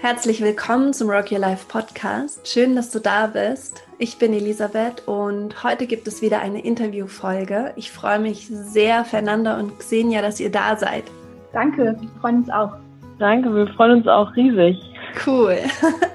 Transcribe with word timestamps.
Herzlich 0.00 0.40
willkommen 0.40 0.92
zum 0.92 1.10
Rock 1.10 1.32
Your 1.32 1.40
Life 1.40 1.66
Podcast. 1.66 2.46
Schön, 2.46 2.76
dass 2.76 2.90
du 2.90 3.00
da 3.00 3.26
bist. 3.26 3.82
Ich 3.98 4.16
bin 4.16 4.32
Elisabeth 4.32 5.08
und 5.08 5.64
heute 5.64 5.86
gibt 5.86 6.06
es 6.06 6.22
wieder 6.22 6.38
eine 6.40 6.64
Interviewfolge. 6.64 7.72
Ich 7.74 7.90
freue 7.90 8.20
mich 8.20 8.46
sehr, 8.46 9.04
Fernanda 9.04 9.58
und 9.58 9.76
Xenia, 9.80 10.22
dass 10.22 10.38
ihr 10.38 10.52
da 10.52 10.76
seid. 10.76 11.02
Danke, 11.52 11.96
wir 12.00 12.08
freuen 12.20 12.36
uns 12.36 12.50
auch. 12.50 12.70
Danke, 13.18 13.52
wir 13.52 13.66
freuen 13.74 13.98
uns 13.98 14.06
auch 14.06 14.36
riesig. 14.36 14.78
Cool. 15.26 15.56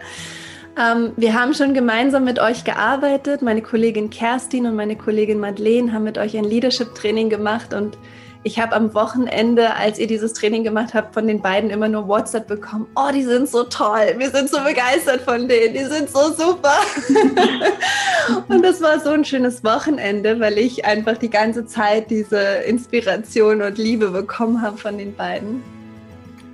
ähm, 0.79 1.11
wir 1.17 1.33
haben 1.37 1.53
schon 1.53 1.73
gemeinsam 1.73 2.23
mit 2.23 2.39
euch 2.39 2.63
gearbeitet. 2.63 3.41
Meine 3.41 3.61
Kollegin 3.61 4.09
Kerstin 4.09 4.65
und 4.65 4.77
meine 4.77 4.95
Kollegin 4.95 5.41
Madeleine 5.41 5.91
haben 5.91 6.05
mit 6.05 6.17
euch 6.17 6.37
ein 6.37 6.45
Leadership-Training 6.45 7.29
gemacht 7.29 7.73
und 7.73 7.97
ich 8.45 8.59
habe 8.59 8.75
am 8.75 8.93
Wochenende, 8.93 9.75
als 9.75 9.97
ihr 9.97 10.07
dieses 10.07 10.33
Training 10.33 10.63
gemacht 10.63 10.93
habt, 10.93 11.13
von 11.13 11.27
den 11.27 11.41
beiden 11.41 11.69
immer 11.69 11.87
nur 11.87 12.09
WhatsApp 12.09 12.45
bekommen. 12.45 12.87
Oh, 12.95 13.09
die 13.13 13.23
sind 13.23 13.47
so 13.49 13.63
toll. 13.63 14.15
Wir 14.17 14.29
sind 14.31 14.49
so 14.49 14.57
begeistert 14.61 15.21
von 15.21 15.47
denen. 15.47 15.73
Die 15.73 15.85
sind 15.85 16.09
so 16.09 16.33
super. 16.33 16.75
und 18.49 18.61
das 18.61 18.81
war 18.81 18.99
so 18.99 19.11
ein 19.11 19.23
schönes 19.23 19.63
Wochenende, 19.63 20.41
weil 20.41 20.57
ich 20.57 20.83
einfach 20.83 21.17
die 21.17 21.29
ganze 21.29 21.65
Zeit 21.65 22.09
diese 22.09 22.37
Inspiration 22.67 23.61
und 23.61 23.77
Liebe 23.77 24.09
bekommen 24.09 24.61
habe 24.61 24.77
von 24.77 24.97
den 24.97 25.15
beiden. 25.15 25.63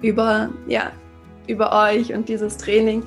Über, 0.03 0.49
ja, 0.67 0.91
über 1.47 1.71
euch 1.73 2.13
und 2.13 2.29
dieses 2.29 2.57
Training. 2.57 3.03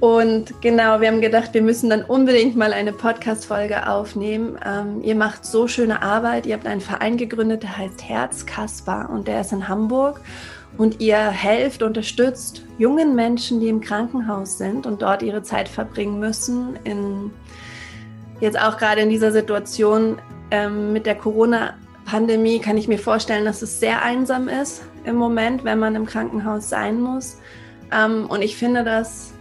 Und 0.00 0.62
genau, 0.62 1.00
wir 1.00 1.08
haben 1.08 1.20
gedacht, 1.20 1.54
wir 1.54 1.62
müssen 1.62 1.90
dann 1.90 2.04
unbedingt 2.04 2.54
mal 2.54 2.72
eine 2.72 2.92
Podcast-Folge 2.92 3.88
aufnehmen. 3.88 4.56
Ähm, 4.64 5.02
ihr 5.02 5.16
macht 5.16 5.44
so 5.44 5.66
schöne 5.66 6.02
Arbeit. 6.02 6.46
Ihr 6.46 6.54
habt 6.54 6.66
einen 6.66 6.80
Verein 6.80 7.16
gegründet, 7.16 7.64
der 7.64 7.76
heißt 7.76 8.08
Herz 8.08 8.46
Kaspar 8.46 9.10
und 9.10 9.26
der 9.26 9.40
ist 9.40 9.52
in 9.52 9.66
Hamburg. 9.66 10.20
Und 10.76 11.00
ihr 11.00 11.18
helft, 11.18 11.82
unterstützt 11.82 12.62
jungen 12.78 13.16
Menschen, 13.16 13.58
die 13.58 13.68
im 13.68 13.80
Krankenhaus 13.80 14.56
sind 14.56 14.86
und 14.86 15.02
dort 15.02 15.22
ihre 15.22 15.42
Zeit 15.42 15.68
verbringen 15.68 16.20
müssen. 16.20 16.78
In, 16.84 17.32
jetzt 18.40 18.60
auch 18.60 18.76
gerade 18.76 19.00
in 19.00 19.10
dieser 19.10 19.32
Situation 19.32 20.20
ähm, 20.52 20.92
mit 20.92 21.06
der 21.06 21.16
Corona-Pandemie 21.16 22.60
kann 22.60 22.76
ich 22.76 22.86
mir 22.86 22.98
vorstellen, 23.00 23.44
dass 23.44 23.62
es 23.62 23.80
sehr 23.80 24.02
einsam 24.02 24.46
ist 24.46 24.82
im 25.02 25.16
Moment, 25.16 25.64
wenn 25.64 25.80
man 25.80 25.96
im 25.96 26.06
Krankenhaus 26.06 26.68
sein 26.68 27.00
muss. 27.00 27.38
Ähm, 27.90 28.26
und 28.28 28.42
ich 28.42 28.56
finde 28.56 28.84
das 28.84 29.32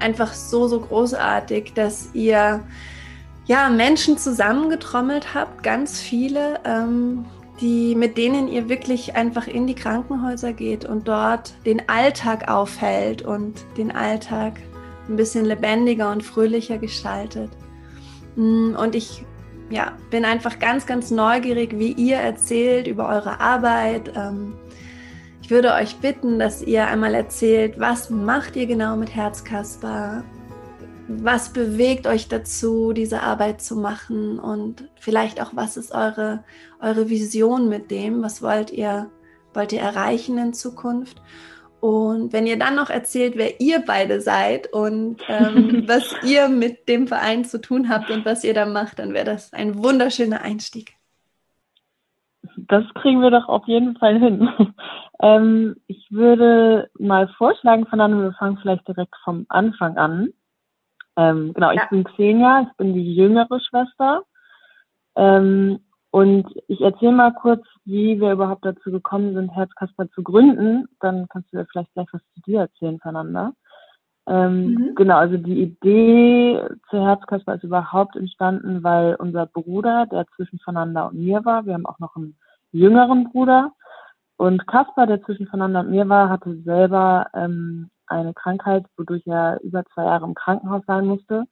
einfach 0.00 0.32
so, 0.32 0.68
so 0.68 0.80
großartig, 0.80 1.72
dass 1.74 2.10
ihr 2.12 2.62
ja 3.46 3.68
Menschen 3.68 4.18
zusammengetrommelt 4.18 5.34
habt, 5.34 5.62
ganz 5.62 6.00
viele, 6.00 6.60
ähm, 6.64 7.24
die, 7.60 7.94
mit 7.94 8.18
denen 8.18 8.48
ihr 8.48 8.68
wirklich 8.68 9.16
einfach 9.16 9.46
in 9.46 9.66
die 9.66 9.74
Krankenhäuser 9.74 10.52
geht 10.52 10.84
und 10.84 11.08
dort 11.08 11.54
den 11.64 11.88
Alltag 11.88 12.48
aufhält 12.48 13.22
und 13.22 13.64
den 13.76 13.92
Alltag 13.92 14.60
ein 15.08 15.16
bisschen 15.16 15.44
lebendiger 15.44 16.10
und 16.10 16.22
fröhlicher 16.22 16.78
gestaltet. 16.78 17.50
Mm, 18.34 18.74
und 18.74 18.94
ich 18.94 19.24
ja, 19.70 19.92
bin 20.10 20.24
einfach 20.24 20.58
ganz, 20.58 20.86
ganz 20.86 21.10
neugierig, 21.10 21.78
wie 21.78 21.92
ihr 21.92 22.16
erzählt 22.16 22.86
über 22.86 23.08
eure 23.08 23.40
Arbeit. 23.40 24.12
Ähm, 24.14 24.54
ich 25.46 25.50
würde 25.52 25.74
euch 25.74 25.98
bitten, 25.98 26.40
dass 26.40 26.60
ihr 26.60 26.88
einmal 26.88 27.14
erzählt, 27.14 27.78
was 27.78 28.10
macht 28.10 28.56
ihr 28.56 28.66
genau 28.66 28.96
mit 28.96 29.14
Herzkasper? 29.14 30.24
Was 31.06 31.52
bewegt 31.52 32.08
euch 32.08 32.26
dazu, 32.26 32.92
diese 32.92 33.22
Arbeit 33.22 33.62
zu 33.62 33.76
machen? 33.76 34.40
Und 34.40 34.88
vielleicht 34.98 35.40
auch, 35.40 35.52
was 35.54 35.76
ist 35.76 35.92
eure, 35.92 36.42
eure 36.80 37.08
Vision 37.08 37.68
mit 37.68 37.92
dem? 37.92 38.24
Was 38.24 38.42
wollt 38.42 38.72
ihr, 38.72 39.08
wollt 39.54 39.72
ihr 39.72 39.82
erreichen 39.82 40.36
in 40.36 40.52
Zukunft? 40.52 41.22
Und 41.78 42.32
wenn 42.32 42.48
ihr 42.48 42.58
dann 42.58 42.74
noch 42.74 42.90
erzählt, 42.90 43.34
wer 43.36 43.60
ihr 43.60 43.84
beide 43.86 44.20
seid 44.20 44.72
und 44.72 45.18
ähm, 45.28 45.84
was 45.86 46.12
ihr 46.24 46.48
mit 46.48 46.88
dem 46.88 47.06
Verein 47.06 47.44
zu 47.44 47.60
tun 47.60 47.88
habt 47.88 48.10
und 48.10 48.24
was 48.24 48.42
ihr 48.42 48.52
da 48.52 48.66
macht, 48.66 48.98
dann 48.98 49.14
wäre 49.14 49.26
das 49.26 49.52
ein 49.52 49.80
wunderschöner 49.80 50.40
Einstieg. 50.40 50.95
Das 52.68 52.84
kriegen 52.94 53.22
wir 53.22 53.30
doch 53.30 53.48
auf 53.48 53.66
jeden 53.66 53.96
Fall 53.96 54.18
hin. 54.18 54.48
Ähm, 55.18 55.76
ich 55.86 56.10
würde 56.10 56.90
mal 56.98 57.26
vorschlagen, 57.38 57.86
Fernando, 57.86 58.20
wir 58.20 58.34
fangen 58.34 58.58
vielleicht 58.58 58.86
direkt 58.86 59.14
vom 59.24 59.46
Anfang 59.48 59.96
an. 59.96 60.28
Ähm, 61.16 61.54
genau, 61.54 61.70
ja. 61.70 61.82
ich 61.82 61.88
bin 61.88 62.04
Xenia, 62.04 62.66
ich 62.68 62.76
bin 62.76 62.92
die 62.92 63.14
jüngere 63.14 63.58
Schwester. 63.60 64.24
Ähm, 65.14 65.80
und 66.10 66.46
ich 66.68 66.82
erzähle 66.82 67.12
mal 67.12 67.32
kurz, 67.32 67.64
wie 67.84 68.20
wir 68.20 68.32
überhaupt 68.32 68.64
dazu 68.64 68.90
gekommen 68.90 69.34
sind, 69.34 69.54
Herzkasper 69.54 70.10
zu 70.10 70.22
gründen. 70.22 70.86
Dann 71.00 71.28
kannst 71.28 71.52
du 71.52 71.56
ja 71.56 71.64
vielleicht 71.70 71.92
gleich 71.94 72.08
was 72.12 72.22
zu 72.34 72.40
dir 72.42 72.60
erzählen, 72.60 72.98
Fernanda. 73.00 73.52
Ähm, 74.26 74.74
mhm. 74.74 74.94
Genau, 74.96 75.16
also 75.16 75.36
die 75.36 75.62
Idee 75.62 76.60
zu 76.90 77.00
Herzkasper 77.00 77.54
ist 77.54 77.64
überhaupt 77.64 78.16
entstanden, 78.16 78.82
weil 78.82 79.14
unser 79.16 79.46
Bruder, 79.46 80.06
der 80.06 80.26
zwischen 80.34 80.58
Fernanda 80.58 81.06
und 81.06 81.18
mir 81.18 81.44
war, 81.44 81.64
wir 81.64 81.74
haben 81.74 81.86
auch 81.86 82.00
noch 82.00 82.16
einen 82.16 82.36
jüngeren 82.72 83.30
Bruder, 83.30 83.72
und 84.36 84.66
Kaspar, 84.66 85.06
der 85.06 85.22
zwischen 85.22 85.46
Fernanda 85.46 85.80
und 85.80 85.90
mir 85.90 86.08
war, 86.08 86.28
hatte 86.28 86.56
selber 86.62 87.26
ähm, 87.34 87.90
eine 88.06 88.34
Krankheit, 88.34 88.84
wodurch 88.96 89.26
er 89.26 89.60
über 89.62 89.84
zwei 89.94 90.04
Jahre 90.04 90.26
im 90.26 90.34
Krankenhaus 90.34 90.82
sein 90.86 91.06
musste. 91.06 91.44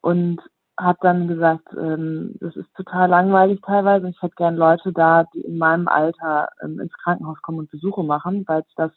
Und 0.00 0.40
hat 0.78 0.98
dann 1.00 1.26
gesagt, 1.26 1.68
ähm, 1.78 2.36
das 2.40 2.54
ist 2.56 2.72
total 2.74 3.08
langweilig 3.08 3.60
teilweise. 3.62 4.08
Ich 4.08 4.20
hätte 4.20 4.34
gern 4.36 4.56
Leute 4.56 4.92
da, 4.92 5.24
die 5.34 5.40
in 5.40 5.58
meinem 5.58 5.88
Alter 5.88 6.48
ähm, 6.62 6.80
ins 6.80 6.92
Krankenhaus 7.02 7.40
kommen 7.42 7.60
und 7.60 7.70
Besuche 7.70 8.02
machen, 8.02 8.44
weil 8.46 8.60
es 8.60 8.74
das 8.76 8.92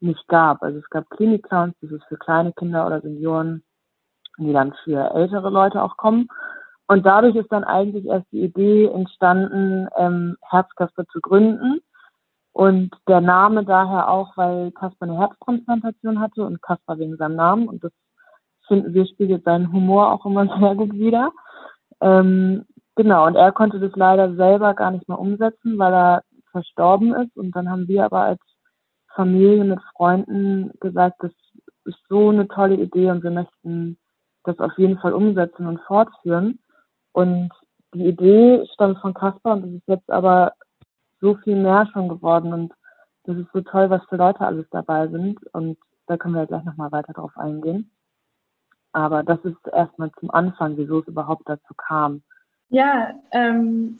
nicht 0.00 0.26
gab. 0.28 0.62
Also 0.62 0.78
es 0.78 0.90
gab 0.90 1.08
Klinik-Clowns, 1.10 1.74
das 1.80 1.90
ist 1.92 2.04
für 2.06 2.16
kleine 2.16 2.52
Kinder 2.52 2.86
oder 2.86 3.00
Senioren, 3.00 3.62
die 4.38 4.52
dann 4.52 4.74
für 4.82 5.14
ältere 5.14 5.50
Leute 5.50 5.82
auch 5.82 5.96
kommen. 5.96 6.28
Und 6.86 7.06
dadurch 7.06 7.34
ist 7.36 7.50
dann 7.50 7.64
eigentlich 7.64 8.06
erst 8.06 8.30
die 8.30 8.42
Idee 8.42 8.86
entstanden, 8.86 9.88
ähm, 9.96 10.36
Herzkasper 10.42 11.06
zu 11.06 11.20
gründen. 11.20 11.80
Und 12.52 12.94
der 13.08 13.20
Name 13.20 13.64
daher 13.64 14.08
auch, 14.08 14.36
weil 14.36 14.70
Kaspar 14.72 15.08
eine 15.08 15.18
Herztransplantation 15.18 16.20
hatte 16.20 16.44
und 16.44 16.62
Kaspar 16.62 16.98
wegen 16.98 17.16
seinem 17.16 17.36
Namen. 17.36 17.68
Und 17.68 17.82
das 17.82 17.92
finden 18.68 18.94
wir 18.94 19.06
spiegelt 19.06 19.44
seinen 19.44 19.72
Humor 19.72 20.12
auch 20.12 20.26
immer 20.26 20.46
sehr 20.60 20.74
gut 20.74 20.92
wider. 20.92 21.32
Ähm, 22.00 22.64
genau, 22.94 23.26
und 23.26 23.36
er 23.36 23.52
konnte 23.52 23.80
das 23.80 23.92
leider 23.96 24.34
selber 24.34 24.74
gar 24.74 24.90
nicht 24.90 25.08
mehr 25.08 25.18
umsetzen, 25.18 25.78
weil 25.78 25.92
er 25.92 26.22
verstorben 26.50 27.14
ist. 27.14 27.36
Und 27.36 27.56
dann 27.56 27.70
haben 27.70 27.88
wir 27.88 28.04
aber 28.04 28.20
als 28.20 28.40
Familie 29.14 29.64
mit 29.64 29.80
Freunden 29.96 30.72
gesagt, 30.80 31.22
das 31.22 31.32
ist 31.84 31.98
so 32.08 32.30
eine 32.30 32.48
tolle 32.48 32.76
Idee 32.76 33.10
und 33.10 33.22
wir 33.22 33.30
möchten 33.30 33.98
das 34.44 34.58
auf 34.58 34.76
jeden 34.78 34.98
Fall 34.98 35.12
umsetzen 35.12 35.66
und 35.66 35.80
fortführen. 35.82 36.58
Und 37.14 37.50
die 37.94 38.06
Idee 38.08 38.66
stammt 38.74 38.98
von 38.98 39.14
Kaspar 39.14 39.54
und 39.54 39.62
das 39.62 39.70
ist 39.70 39.88
jetzt 39.88 40.10
aber 40.10 40.52
so 41.20 41.36
viel 41.36 41.54
mehr 41.54 41.88
schon 41.92 42.08
geworden 42.08 42.52
und 42.52 42.74
das 43.22 43.36
ist 43.36 43.46
so 43.52 43.60
toll, 43.60 43.88
was 43.88 44.04
für 44.08 44.16
Leute 44.16 44.40
alles 44.40 44.66
dabei 44.70 45.06
sind 45.06 45.38
und 45.54 45.78
da 46.06 46.16
können 46.16 46.34
wir 46.34 46.40
ja 46.40 46.46
gleich 46.46 46.64
nochmal 46.64 46.90
weiter 46.90 47.12
drauf 47.12 47.30
eingehen. 47.36 47.88
Aber 48.92 49.22
das 49.22 49.38
ist 49.44 49.56
erstmal 49.72 50.10
zum 50.18 50.30
Anfang, 50.32 50.76
wieso 50.76 51.00
es 51.00 51.06
überhaupt 51.06 51.48
dazu 51.48 51.72
kam. 51.76 52.22
Ja, 52.68 53.14
ähm, 53.30 53.98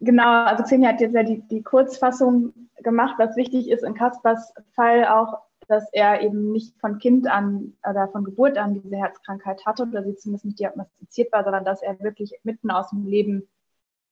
genau. 0.00 0.44
Also 0.44 0.64
Xenia 0.64 0.90
hat 0.90 1.00
jetzt 1.00 1.14
ja 1.14 1.22
die, 1.22 1.40
die 1.48 1.62
Kurzfassung 1.62 2.52
gemacht, 2.82 3.14
was 3.16 3.36
wichtig 3.36 3.70
ist 3.70 3.84
in 3.84 3.94
Kaspers 3.94 4.52
Fall 4.74 5.06
auch, 5.06 5.38
dass 5.68 5.92
er 5.92 6.22
eben 6.22 6.50
nicht 6.50 6.78
von 6.80 6.98
Kind 6.98 7.28
an 7.28 7.74
oder 7.88 8.08
von 8.08 8.24
Geburt 8.24 8.56
an 8.56 8.80
diese 8.82 8.96
Herzkrankheit 8.96 9.64
hatte 9.66 9.84
oder 9.84 10.02
sie 10.02 10.16
zumindest 10.16 10.46
nicht 10.46 10.58
diagnostiziert 10.58 11.30
war, 11.30 11.44
sondern 11.44 11.64
dass 11.64 11.82
er 11.82 12.00
wirklich 12.00 12.32
mitten 12.42 12.70
aus 12.70 12.90
dem 12.90 13.06
Leben 13.06 13.46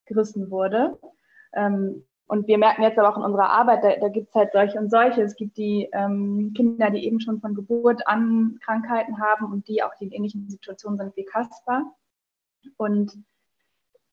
gerissen 0.05 0.51
wurde. 0.51 0.99
Ähm, 1.55 2.05
und 2.29 2.47
wir 2.47 2.59
merken 2.59 2.83
jetzt 2.83 2.99
aber 2.99 3.09
auch 3.09 3.17
in 3.17 3.23
unserer 3.23 3.51
Arbeit, 3.51 3.85
da, 3.85 3.97
da 3.97 4.09
gibt 4.09 4.29
es 4.29 4.35
halt 4.35 4.53
solche 4.53 4.79
und 4.79 4.91
solche. 4.91 5.23
Es 5.23 5.37
gibt 5.37 5.57
die 5.57 5.89
ähm, 5.93 6.53
Kinder, 6.55 6.91
die 6.91 7.07
eben 7.07 7.21
schon 7.21 7.41
von 7.41 7.55
Geburt 7.55 8.07
an 8.07 8.59
Krankheiten 8.65 9.19
haben 9.21 9.51
und 9.51 9.67
die 9.69 9.83
auch 9.83 9.93
in 10.01 10.11
ähnlichen 10.11 10.51
Situationen 10.51 10.99
sind 10.99 11.17
wie 11.17 11.25
Kaspar. 11.25 11.95
Und 12.77 13.17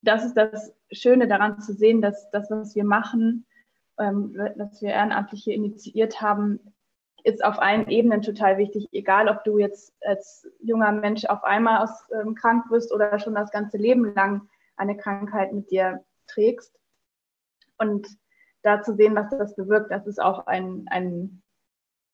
das 0.01 0.23
ist 0.23 0.35
das 0.35 0.73
Schöne 0.91 1.27
daran 1.27 1.59
zu 1.59 1.73
sehen, 1.73 2.01
dass 2.01 2.29
das, 2.29 2.51
was 2.51 2.75
wir 2.75 2.85
machen, 2.85 3.45
ähm, 3.97 4.35
was 4.55 4.81
wir 4.81 4.89
ehrenamtlich 4.89 5.43
hier 5.43 5.55
initiiert 5.55 6.21
haben, 6.21 6.59
ist 7.23 7.43
auf 7.43 7.59
allen 7.59 7.87
Ebenen 7.89 8.21
total 8.21 8.57
wichtig. 8.57 8.89
Egal, 8.91 9.29
ob 9.29 9.43
du 9.43 9.57
jetzt 9.57 9.93
als 10.01 10.47
junger 10.59 10.91
Mensch 10.91 11.25
auf 11.25 11.43
einmal 11.43 11.83
aus, 11.83 12.09
ähm, 12.11 12.35
krank 12.35 12.69
wirst 12.69 12.91
oder 12.93 13.17
schon 13.19 13.35
das 13.35 13.51
ganze 13.51 13.77
Leben 13.77 14.13
lang 14.13 14.49
eine 14.75 14.97
Krankheit 14.97 15.53
mit 15.53 15.71
dir 15.71 16.03
trägst. 16.27 16.77
Und 17.77 18.07
da 18.61 18.81
zu 18.81 18.95
sehen, 18.95 19.15
was 19.15 19.29
das 19.29 19.55
bewirkt, 19.55 19.91
das 19.91 20.05
ist 20.07 20.21
auch 20.21 20.47
ein, 20.47 20.85
ein, 20.89 21.41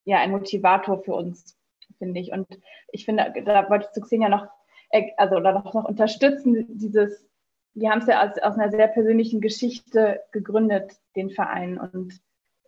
ja, 0.06 0.18
ein 0.18 0.32
Motivator 0.32 1.02
für 1.04 1.14
uns, 1.14 1.58
finde 1.98 2.20
ich. 2.20 2.32
Und 2.32 2.48
ich 2.92 3.06
finde, 3.06 3.34
da 3.46 3.70
wollte 3.70 3.88
ich 3.88 3.92
zu 3.92 4.02
Xenia 4.02 4.30
noch, 4.30 4.48
äh, 4.90 5.12
also 5.18 5.40
da 5.40 5.54
noch, 5.54 5.74
noch 5.74 5.86
unterstützen, 5.86 6.66
dieses, 6.78 7.28
wir 7.74 7.90
haben 7.90 8.00
es 8.00 8.08
ja 8.08 8.28
aus, 8.28 8.38
aus 8.40 8.58
einer 8.58 8.72
sehr 8.72 8.88
persönlichen 8.88 9.42
Geschichte 9.42 10.22
gegründet, 10.32 10.94
den 11.16 11.30
Verein. 11.30 11.80
Und 11.80 12.20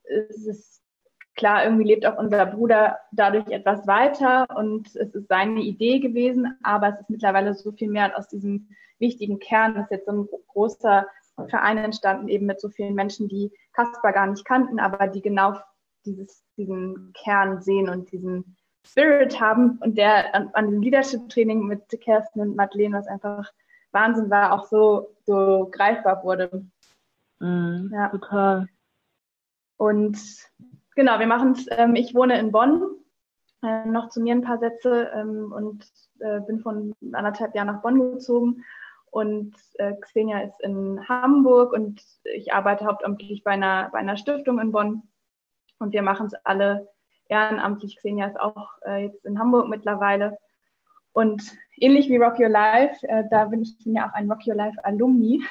es 0.03 0.45
ist 0.45 0.80
klar, 1.35 1.63
irgendwie 1.63 1.85
lebt 1.85 2.05
auch 2.05 2.17
unser 2.17 2.45
Bruder 2.45 2.99
dadurch 3.11 3.47
etwas 3.47 3.87
weiter 3.87 4.47
und 4.55 4.87
es 4.95 5.15
ist 5.15 5.27
seine 5.27 5.61
Idee 5.61 5.99
gewesen, 5.99 6.57
aber 6.63 6.89
es 6.89 6.99
ist 7.01 7.09
mittlerweile 7.09 7.53
so 7.53 7.71
viel 7.71 7.89
mehr 7.89 8.17
aus 8.17 8.27
diesem 8.27 8.69
wichtigen 8.99 9.39
Kern, 9.39 9.75
das 9.75 9.85
ist 9.85 9.91
jetzt 9.91 10.05
so 10.05 10.11
ein 10.11 10.29
großer 10.47 11.07
Verein 11.47 11.77
entstanden, 11.77 12.27
eben 12.27 12.45
mit 12.45 12.61
so 12.61 12.69
vielen 12.69 12.93
Menschen, 12.93 13.27
die 13.27 13.51
Kasper 13.73 14.11
gar 14.11 14.27
nicht 14.27 14.45
kannten, 14.45 14.79
aber 14.79 15.07
die 15.07 15.21
genau 15.21 15.55
dieses, 16.05 16.43
diesen 16.57 17.13
Kern 17.13 17.61
sehen 17.61 17.89
und 17.89 18.11
diesen 18.11 18.55
Spirit 18.85 19.39
haben 19.39 19.77
und 19.81 19.97
der 19.97 20.33
an, 20.33 20.49
an 20.53 20.71
dem 20.71 20.81
Leadership-Training 20.81 21.65
mit 21.65 21.83
Kerstin 22.01 22.41
und 22.41 22.55
Madeleine, 22.55 22.97
was 22.97 23.07
einfach 23.07 23.51
Wahnsinn 23.91 24.29
war, 24.29 24.53
auch 24.53 24.65
so, 24.67 25.15
so 25.25 25.69
greifbar 25.71 26.23
wurde. 26.23 26.65
Mm, 27.39 27.89
ja. 27.93 28.09
Total. 28.09 28.67
Und 29.77 30.17
genau, 30.95 31.19
wir 31.19 31.27
machen 31.27 31.53
es, 31.53 31.67
ähm, 31.71 31.95
ich 31.95 32.13
wohne 32.15 32.39
in 32.39 32.51
Bonn, 32.51 32.83
äh, 33.63 33.85
noch 33.85 34.09
zu 34.09 34.21
mir 34.21 34.33
ein 34.33 34.41
paar 34.41 34.59
Sätze 34.59 35.11
ähm, 35.13 35.51
und 35.51 35.85
äh, 36.19 36.39
bin 36.41 36.59
von 36.59 36.95
anderthalb 37.13 37.55
Jahren 37.55 37.67
nach 37.67 37.81
Bonn 37.81 38.13
gezogen. 38.13 38.63
Und 39.11 39.55
äh, 39.73 39.93
Xenia 39.99 40.39
ist 40.39 40.61
in 40.61 41.07
Hamburg 41.09 41.73
und 41.73 42.01
ich 42.23 42.53
arbeite 42.53 42.85
hauptamtlich 42.85 43.43
bei 43.43 43.51
einer, 43.51 43.89
bei 43.91 43.99
einer 43.99 44.15
Stiftung 44.15 44.59
in 44.59 44.71
Bonn. 44.71 45.03
Und 45.79 45.91
wir 45.91 46.01
machen 46.01 46.27
es 46.27 46.33
alle 46.45 46.87
ehrenamtlich. 47.27 47.97
Xenia 47.97 48.27
ist 48.27 48.39
auch 48.39 48.77
äh, 48.85 49.03
jetzt 49.05 49.25
in 49.25 49.37
Hamburg 49.37 49.67
mittlerweile. 49.67 50.37
Und 51.11 51.43
ähnlich 51.75 52.07
wie 52.09 52.17
Rock 52.17 52.39
Your 52.39 52.49
Life, 52.49 53.05
äh, 53.07 53.25
da 53.29 53.45
bin 53.45 53.63
ich 53.63 53.75
ja 53.81 54.09
auch 54.09 54.13
ein 54.13 54.31
Rock 54.31 54.47
Your 54.47 54.55
Life 54.55 54.83
Alumni. 54.85 55.43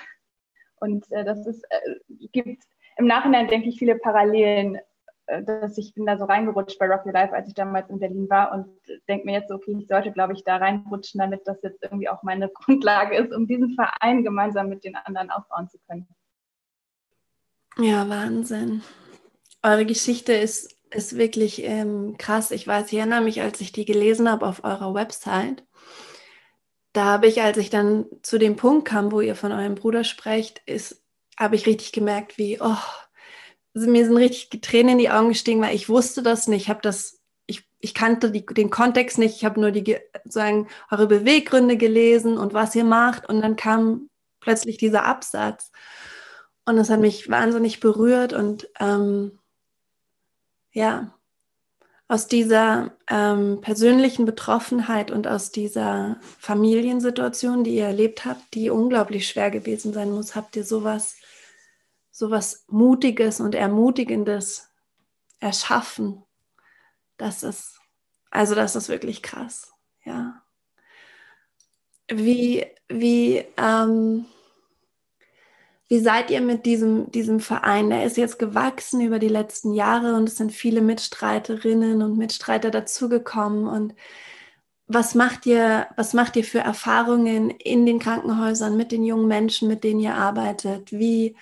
Und 0.81 1.11
äh, 1.13 1.25
das 1.25 1.47
ist, 1.47 1.63
äh, 1.69 1.97
gibt 2.33 2.65
im 2.97 3.07
Nachhinein, 3.07 3.49
denke 3.49 3.69
ich, 3.69 3.79
viele 3.79 3.97
Parallelen, 3.97 4.79
dass 5.47 5.79
ich 5.79 5.95
bin 5.95 6.07
da 6.07 6.19
so 6.19 6.25
reingerutscht 6.25 6.79
bei 6.79 6.87
Rock 6.87 7.07
Your 7.07 7.13
Life, 7.13 7.35
als 7.35 7.49
ich 7.49 7.55
damals 7.55 7.89
in 7.91 7.99
Berlin 7.99 8.29
war 8.29 8.53
und 8.53 8.67
denke 9.09 9.27
mir 9.27 9.33
jetzt, 9.33 9.51
okay, 9.51 9.77
ich 9.79 9.87
sollte, 9.87 10.13
glaube 10.13 10.33
ich, 10.33 10.45
da 10.45 10.57
reinrutschen, 10.57 11.19
damit 11.21 11.43
das 11.47 11.63
jetzt 11.63 11.83
irgendwie 11.83 12.09
auch 12.09 12.23
meine 12.23 12.49
Grundlage 12.55 13.17
ist, 13.17 13.35
um 13.35 13.47
diesen 13.47 13.75
Verein 13.75 14.25
gemeinsam 14.25 14.69
mit 14.69 14.85
den 14.85 14.97
anderen 14.97 15.31
aufbauen 15.31 15.69
zu 15.69 15.79
können. 15.89 16.09
Ja, 17.79 18.09
Wahnsinn. 18.09 18.83
Eure 19.63 19.87
Geschichte 19.87 20.33
ist 20.33 20.77
ist 20.93 21.17
wirklich 21.17 21.63
ähm, 21.63 22.17
krass. 22.19 22.51
Ich 22.51 22.67
weiß, 22.67 22.93
ich 22.93 22.99
erinnere 22.99 23.21
mich, 23.21 23.41
als 23.41 23.61
ich 23.61 23.73
die 23.73 23.85
gelesen 23.85 24.31
habe 24.31 24.47
auf 24.47 24.65
eurer 24.65 24.95
Website. 24.95 25.65
Da 26.93 27.05
habe 27.05 27.29
ich, 27.29 27.41
als 27.43 27.57
ich 27.59 27.71
dann 27.71 28.07
zu 28.23 28.39
dem 28.39 28.57
Punkt 28.57 28.89
kam, 28.89 29.13
wo 29.13 29.21
ihr 29.21 29.37
von 29.37 29.53
eurem 29.53 29.77
Bruder 29.77 30.03
sprecht, 30.03 30.61
ist, 30.67 31.03
habe 31.39 31.55
ich 31.55 31.67
richtig 31.67 31.93
gemerkt, 31.93 32.37
wie, 32.37 32.61
oh, 32.61 32.77
mir 33.75 34.05
sind 34.05 34.17
richtig 34.17 34.63
Tränen 34.63 34.93
in 34.93 34.99
die 34.99 35.11
Augen 35.11 35.29
gestiegen, 35.29 35.61
weil 35.61 35.75
ich 35.75 35.89
wusste 35.89 36.23
das 36.23 36.49
nicht. 36.49 36.63
Ich 36.63 36.69
habe 36.69 36.81
das, 36.83 37.21
ich, 37.47 37.69
ich 37.79 37.95
kannte 37.95 38.31
die, 38.31 38.45
den 38.45 38.71
Kontext 38.71 39.19
nicht. 39.19 39.37
Ich 39.37 39.45
habe 39.45 39.61
nur 39.61 39.71
die, 39.71 39.99
sagen, 40.25 40.69
eure 40.91 41.07
Beweggründe 41.07 41.77
gelesen 41.77 42.39
und 42.39 42.55
was 42.55 42.75
ihr 42.75 42.85
macht. 42.85 43.29
Und 43.29 43.41
dann 43.41 43.57
kam 43.57 44.09
plötzlich 44.41 44.79
dieser 44.79 45.05
Absatz. 45.05 45.71
Und 46.65 46.77
das 46.77 46.91
hat 46.91 47.01
mich 47.01 47.29
wahnsinnig 47.29 47.81
berührt 47.81 48.33
und 48.33 48.69
ähm, 48.79 49.39
ja, 50.73 51.13
aus 52.11 52.27
dieser 52.27 52.93
ähm, 53.09 53.61
persönlichen 53.61 54.25
Betroffenheit 54.25 55.13
und 55.13 55.29
aus 55.29 55.53
dieser 55.53 56.17
Familiensituation, 56.39 57.63
die 57.63 57.77
ihr 57.77 57.87
erlebt 57.87 58.25
habt, 58.25 58.55
die 58.55 58.69
unglaublich 58.71 59.29
schwer 59.29 59.51
gewesen 59.51 59.93
sein 59.93 60.11
muss, 60.11 60.35
habt 60.35 60.57
ihr 60.57 60.65
sowas, 60.65 61.17
sowas 62.11 62.65
Mutiges 62.69 63.41
und 63.41 63.55
Ermutigendes 63.55 64.69
erschaffen. 65.39 66.23
Das 67.17 67.43
ist, 67.43 67.79
also 68.31 68.55
das 68.55 68.77
ist 68.77 68.89
wirklich 68.89 69.23
krass, 69.23 69.73
ja. 70.05 70.43
Wie, 72.13 72.67
wie, 72.89 73.45
ähm, 73.57 74.27
wie 75.89 76.01
seid 76.01 76.31
ihr 76.31 76.41
mit 76.41 76.67
diesem, 76.67 77.11
diesem 77.11 77.41
Verein? 77.41 77.91
Der 77.91 78.05
ist 78.05 78.17
jetzt 78.17 78.39
gewachsen 78.39 79.01
über 79.01 79.19
die 79.19 79.29
letzten 79.29 79.75
Jahre 79.75 80.15
und 80.15 80.29
es 80.29 80.37
sind 80.37 80.53
viele 80.53 80.83
Mitstreiterinnen 80.83 82.03
und 82.03 82.17
Mitstreiter 82.17 82.71
dazugekommen. 82.71 83.67
Und 83.67 83.95
was 84.87 85.15
macht 85.15 85.47
ihr, 85.47 85.89
was 85.97 86.15
macht 86.15 86.37
ihr 86.37 86.45
für 86.45 86.61
Erfahrungen 86.61 87.51
in 87.51 87.87
den 87.87 87.99
Krankenhäusern 87.99 88.77
mit 88.77 88.93
den 88.93 89.05
jungen 89.05 89.29
Menschen, 89.29 89.69
mit 89.69 89.85
denen 89.85 90.01
ihr 90.01 90.15
arbeitet? 90.15 90.93
Wie, 90.93 91.37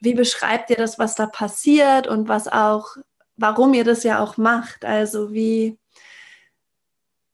wie 0.00 0.14
beschreibt 0.14 0.70
ihr 0.70 0.76
das, 0.76 0.98
was 0.98 1.14
da 1.14 1.26
passiert 1.26 2.06
und 2.06 2.28
was 2.28 2.48
auch, 2.48 2.96
warum 3.36 3.74
ihr 3.74 3.84
das 3.84 4.02
ja 4.02 4.20
auch 4.20 4.36
macht? 4.36 4.84
Also 4.84 5.32
wie, 5.32 5.78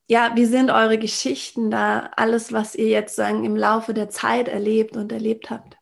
ja, 0.09 0.33
wie 0.35 0.45
sind 0.45 0.71
eure 0.71 0.99
Geschichten 0.99 1.71
da? 1.71 2.11
Alles, 2.17 2.53
was 2.53 2.75
ihr 2.75 2.89
jetzt 2.89 3.17
sagen 3.17 3.45
im 3.45 3.57
Laufe 3.57 3.95
der 3.95 4.11
Zeit 4.11 4.49
erlebt 4.49 4.97
und 4.97 5.13
erlebt 5.13 5.51
habt? 5.51 5.77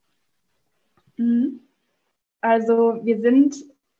Mhm. 1.17 1.61
Also 2.41 3.01
wir 3.03 3.21
sind, 3.21 3.57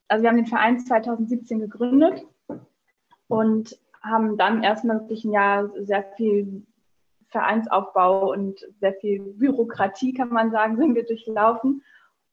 also 0.09 0.23
wir 0.23 0.31
haben 0.31 0.37
den 0.37 0.47
Verein 0.47 0.81
2017 0.81 1.61
gegründet 1.61 2.25
und 3.29 3.79
haben 4.03 4.39
dann 4.39 4.63
erstmal 4.63 5.01
wirklich 5.01 5.25
ein 5.25 5.33
Jahr 5.33 5.71
sehr 5.77 6.05
viel 6.17 6.67
Vereinsaufbau 7.29 8.33
und 8.33 8.67
sehr 8.81 8.95
viel 8.95 9.21
Bürokratie, 9.21 10.15
kann 10.15 10.31
man 10.31 10.51
sagen, 10.51 10.77
sind 10.77 10.95
wir 10.95 11.05
durchlaufen. 11.05 11.83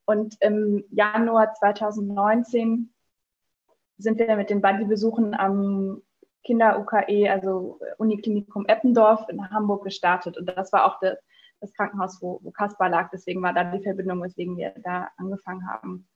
Und 0.07 0.38
im 0.39 0.83
Januar 0.89 1.54
2019 1.54 2.92
sind 4.00 4.18
wir 4.18 4.36
mit 4.36 4.50
den 4.50 4.62
Buddy-Besuchen 4.62 5.36
am 5.36 6.01
Kinder-UKE, 6.44 7.30
also 7.30 7.80
Uniklinikum 8.00 8.65
Eppendorf 8.65 9.30
in 9.30 9.48
Hamburg 9.51 9.83
gestartet. 9.83 10.38
Und 10.38 10.48
das 10.48 10.74
war 10.74 10.86
auch 10.86 11.00
das 11.01 11.18
das 11.59 11.74
Krankenhaus, 11.74 12.21
wo, 12.21 12.39
wo 12.44 12.51
Kaspar 12.51 12.89
lag. 12.89 13.09
Deswegen 13.12 13.42
war 13.42 13.54
da 13.54 13.63
die 13.63 13.83
Verbindung, 13.83 14.21
weswegen 14.21 14.57
wir 14.57 14.74
da 14.83 15.09
angefangen 15.18 15.68
haben. 15.68 16.07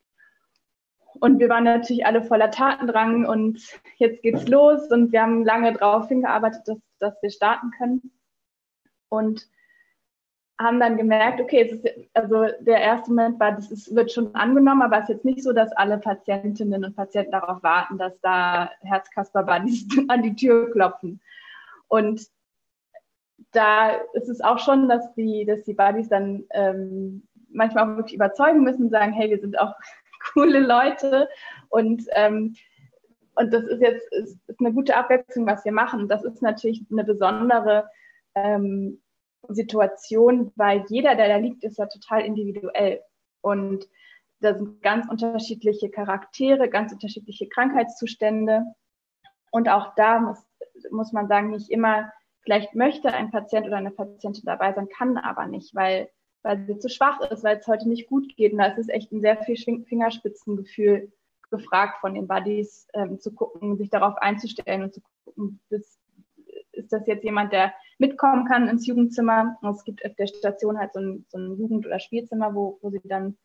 Und 1.20 1.40
wir 1.40 1.50
waren 1.50 1.66
natürlich 1.66 2.06
alle 2.06 2.24
voller 2.24 2.52
Tatendrang 2.52 3.26
und 3.26 3.62
jetzt 3.98 4.22
geht's 4.22 4.48
los 4.48 4.90
und 4.92 5.12
wir 5.12 5.22
haben 5.22 5.44
lange 5.44 5.74
darauf 5.74 6.08
hingearbeitet, 6.08 6.62
dass, 6.66 6.78
dass 7.00 7.22
wir 7.22 7.30
starten 7.30 7.72
können. 7.72 8.14
Und 9.10 9.50
haben 10.62 10.80
dann 10.80 10.98
gemerkt, 10.98 11.42
okay, 11.42 11.64
ist, 11.64 11.88
also 12.14 12.46
der 12.60 12.82
erste 12.82 13.12
Moment 13.12 13.40
war, 13.40 13.54
das 13.54 13.72
ist, 13.72 13.96
wird 13.96 14.12
schon 14.12 14.34
angenommen, 14.36 14.82
aber 14.82 14.98
es 14.98 15.04
ist 15.04 15.10
jetzt 15.10 15.26
nicht 15.26 15.44
so, 15.44 15.54
dass 15.54 15.72
alle 15.74 15.98
Patientinnen 15.98 16.86
und 16.86 16.96
Patienten 16.96 17.32
darauf 17.32 17.64
warten, 17.64 17.98
dass 17.98 18.20
da 18.22 18.70
Herzkasper-Buddies 18.82 19.88
an 20.08 20.24
die 20.24 20.36
Tür 20.36 20.72
klopfen. 20.72 21.22
Und 21.88 22.28
da 23.52 23.92
ist 24.14 24.30
es 24.30 24.42
auch 24.42 24.60
schon, 24.60 24.88
dass 24.88 25.14
die, 25.16 25.46
dass 25.46 25.64
die 25.64 25.74
Buddies 25.74 26.10
dann 26.10 26.46
ähm, 26.52 27.28
manchmal 27.50 27.84
auch 27.84 27.98
wirklich 27.98 28.16
überzeugen 28.16 28.64
müssen, 28.64 28.90
sagen, 28.90 29.14
hey, 29.14 29.30
wir 29.30 29.40
sind 29.40 29.60
auch 29.60 29.74
coole 30.34 30.60
Leute 30.60 31.28
und 31.70 32.04
ähm, 32.12 32.56
und 33.36 33.54
das 33.54 33.64
ist 33.64 33.82
jetzt 33.82 34.12
ist, 34.12 34.38
ist 34.48 34.60
eine 34.60 34.74
gute 34.74 34.96
Abwechslung, 34.96 35.48
was 35.48 35.64
wir 35.64 35.72
machen. 35.72 36.10
Das 36.10 36.24
ist 36.24 36.42
natürlich 36.42 36.86
eine 36.92 37.06
besondere 37.06 37.90
ähm, 38.36 39.02
Situation, 39.54 40.52
weil 40.56 40.86
jeder, 40.90 41.16
der 41.16 41.28
da 41.28 41.38
liegt, 41.38 41.64
ist 41.64 41.78
ja 41.78 41.86
total 41.86 42.22
individuell. 42.22 43.02
Und 43.42 43.88
da 44.40 44.56
sind 44.56 44.82
ganz 44.82 45.10
unterschiedliche 45.10 45.90
Charaktere, 45.90 46.70
ganz 46.70 46.92
unterschiedliche 46.92 47.48
Krankheitszustände. 47.48 48.66
Und 49.52 49.70
auch 49.70 49.94
da 49.96 50.20
muss, 50.20 50.40
muss 50.92 51.12
man 51.12 51.28
sagen, 51.28 51.52
nicht 51.52 51.70
immer 51.70 52.12
Vielleicht 52.44 52.74
möchte 52.74 53.14
ein 53.14 53.32
Patient 53.32 53.68
oder 53.68 53.78
eine 53.78 53.92
Patientin 53.92 54.46
dabei 54.46 54.74
sein, 54.74 54.90
kann 54.90 55.18
aber 55.18 55.46
nicht, 55.46 55.76
weil, 55.76 56.10
weil 56.42 56.66
sie 56.66 56.80
zu 56.80 56.90
schwach 56.90 57.20
ist, 57.30 57.44
weil 57.44 57.58
es 57.58 57.68
heute 57.68 57.88
nicht 57.88 58.10
gut 58.10 58.36
geht. 58.36 58.54
Und 58.54 58.60
da 58.60 58.66
ist 58.66 58.80
es 58.80 58.90
echt 58.90 59.12
ein 59.12 59.22
sehr 59.22 59.38
viel 59.44 59.58
Fingerspitzengefühl 59.86 61.12
gefragt 61.52 62.00
von 62.00 62.16
den 62.16 62.28
Buddies, 62.28 62.88
ähm, 62.94 63.20
zu 63.20 63.34
gucken, 63.34 63.78
sich 63.78 63.90
darauf 63.90 64.18
einzustellen 64.18 64.84
und 64.84 64.94
zu 64.94 65.02
gucken, 65.26 65.60
bis, 65.70 66.00
ist 66.82 66.92
das 66.92 67.08
jetzt 67.08 67.24
jemand, 67.24 67.54
der 67.54 67.74
mitkommen 67.98 68.46
kann 68.46 68.68
ins 68.68 68.86
Jugendzimmer. 68.88 69.58
Und 69.62 69.76
es 69.76 69.84
gibt 69.84 70.06
auf 70.06 70.16
der 70.16 70.28
Station 70.28 70.78
halt 70.78 70.94
so 70.94 71.00
ein, 71.00 71.26
so 71.30 71.38
ein 71.38 71.58
Jugend- 71.58 71.86
oder 71.86 72.00
Spielzimmer, 72.00 72.54
wo, 72.54 72.80
wo 72.82 72.90
sie 72.90 73.02
dann, 73.04 73.38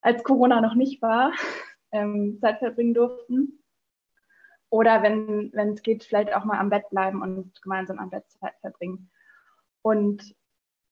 als 0.00 0.22
Corona 0.22 0.60
noch 0.60 0.74
nicht 0.74 1.00
war, 1.00 1.32
ähm, 1.92 2.38
Zeit 2.40 2.58
verbringen 2.58 2.94
durften. 2.94 3.60
Oder 4.68 5.02
wenn 5.02 5.52
es 5.54 5.82
geht, 5.82 6.02
vielleicht 6.02 6.34
auch 6.34 6.44
mal 6.44 6.58
am 6.58 6.68
Bett 6.68 6.90
bleiben 6.90 7.22
und 7.22 7.62
gemeinsam 7.62 7.98
am 8.00 8.10
Bett 8.10 8.24
Zeit 8.40 8.54
verbringen. 8.60 9.08
Und 9.82 10.34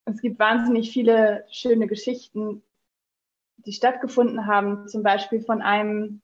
es 0.05 0.21
gibt 0.21 0.39
wahnsinnig 0.39 0.91
viele 0.91 1.45
schöne 1.49 1.87
Geschichten, 1.87 2.63
die 3.57 3.73
stattgefunden 3.73 4.45
haben. 4.45 4.87
Zum 4.87 5.03
Beispiel 5.03 5.41
von 5.41 5.61
einem, 5.61 6.21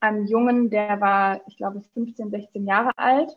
einem 0.00 0.26
Jungen, 0.26 0.70
der 0.70 1.00
war, 1.00 1.42
ich 1.46 1.58
glaube, 1.58 1.82
15, 1.94 2.30
16 2.30 2.66
Jahre 2.66 2.96
alt 2.96 3.36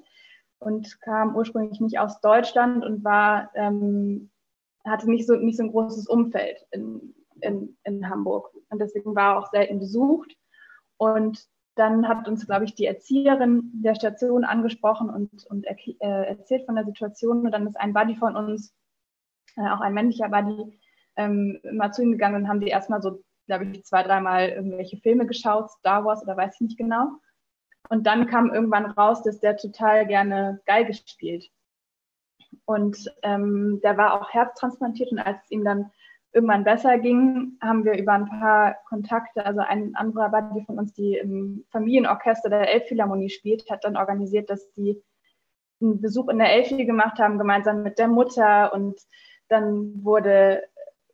und 0.59 1.01
kam 1.01 1.35
ursprünglich 1.35 1.79
nicht 1.79 1.99
aus 1.99 2.19
Deutschland 2.21 2.83
und 2.85 3.03
war, 3.03 3.51
ähm, 3.55 4.31
hatte 4.85 5.09
nicht 5.09 5.27
so, 5.27 5.35
nicht 5.35 5.57
so 5.57 5.63
ein 5.63 5.71
großes 5.71 6.07
Umfeld 6.07 6.65
in, 6.71 7.13
in, 7.41 7.77
in 7.83 8.09
Hamburg. 8.09 8.49
Und 8.69 8.79
deswegen 8.79 9.15
war 9.15 9.35
er 9.35 9.39
auch 9.39 9.51
selten 9.51 9.79
besucht. 9.79 10.35
Und 10.97 11.47
dann 11.75 12.07
hat 12.07 12.27
uns, 12.27 12.45
glaube 12.45 12.65
ich, 12.65 12.75
die 12.75 12.85
Erzieherin 12.85 13.69
der 13.73 13.95
Station 13.95 14.45
angesprochen 14.45 15.09
und, 15.09 15.45
und 15.47 15.65
er, 15.65 15.75
äh, 15.99 16.29
erzählt 16.29 16.65
von 16.65 16.75
der 16.75 16.85
Situation. 16.85 17.45
Und 17.45 17.51
dann 17.51 17.67
ist 17.67 17.79
ein 17.79 17.93
Buddy 17.93 18.15
von 18.15 18.35
uns, 18.35 18.73
äh, 19.57 19.69
auch 19.69 19.81
ein 19.81 19.93
männlicher 19.93 20.29
Buddy, 20.29 20.79
ähm, 21.17 21.59
mal 21.73 21.91
zu 21.91 22.01
ihm 22.01 22.11
gegangen 22.11 22.43
und 22.43 22.47
haben 22.47 22.61
die 22.61 22.67
erstmal 22.67 23.01
so, 23.01 23.21
glaube 23.47 23.65
ich, 23.65 23.85
zwei, 23.85 24.03
dreimal 24.03 24.49
irgendwelche 24.49 24.97
Filme 24.97 25.25
geschaut, 25.25 25.69
Star 25.69 26.05
Wars 26.05 26.23
oder 26.23 26.37
weiß 26.37 26.55
ich 26.55 26.61
nicht 26.61 26.77
genau. 26.77 27.19
Und 27.89 28.07
dann 28.07 28.27
kam 28.27 28.53
irgendwann 28.53 28.85
raus, 28.85 29.21
dass 29.23 29.39
der 29.39 29.57
total 29.57 30.05
gerne 30.07 30.61
Geige 30.65 30.93
spielt. 30.93 31.49
Und 32.65 33.11
ähm, 33.21 33.79
der 33.83 33.97
war 33.97 34.19
auch 34.19 34.29
herztransplantiert 34.29 35.11
und 35.11 35.19
als 35.19 35.43
es 35.43 35.51
ihm 35.51 35.63
dann 35.63 35.91
irgendwann 36.35 36.65
besser 36.65 36.97
ging, 36.97 37.57
haben 37.61 37.85
wir 37.85 37.97
über 37.97 38.11
ein 38.11 38.27
paar 38.27 38.75
Kontakte, 38.89 39.45
also 39.45 39.61
ein 39.61 39.95
anderer 39.95 40.29
Buddy 40.29 40.65
von 40.65 40.77
uns, 40.77 40.93
die 40.93 41.15
im 41.15 41.63
Familienorchester 41.71 42.49
der 42.49 42.73
Elbphilharmonie 42.73 43.29
spielt, 43.29 43.69
hat 43.69 43.85
dann 43.85 43.95
organisiert, 43.95 44.49
dass 44.49 44.69
die 44.73 45.01
einen 45.81 46.01
Besuch 46.01 46.27
in 46.27 46.39
der 46.39 46.51
Elfi 46.51 46.85
gemacht 46.85 47.19
haben, 47.19 47.37
gemeinsam 47.37 47.83
mit 47.83 47.99
der 47.99 48.09
Mutter. 48.09 48.73
Und 48.73 48.99
dann 49.47 50.03
wurde, 50.03 50.63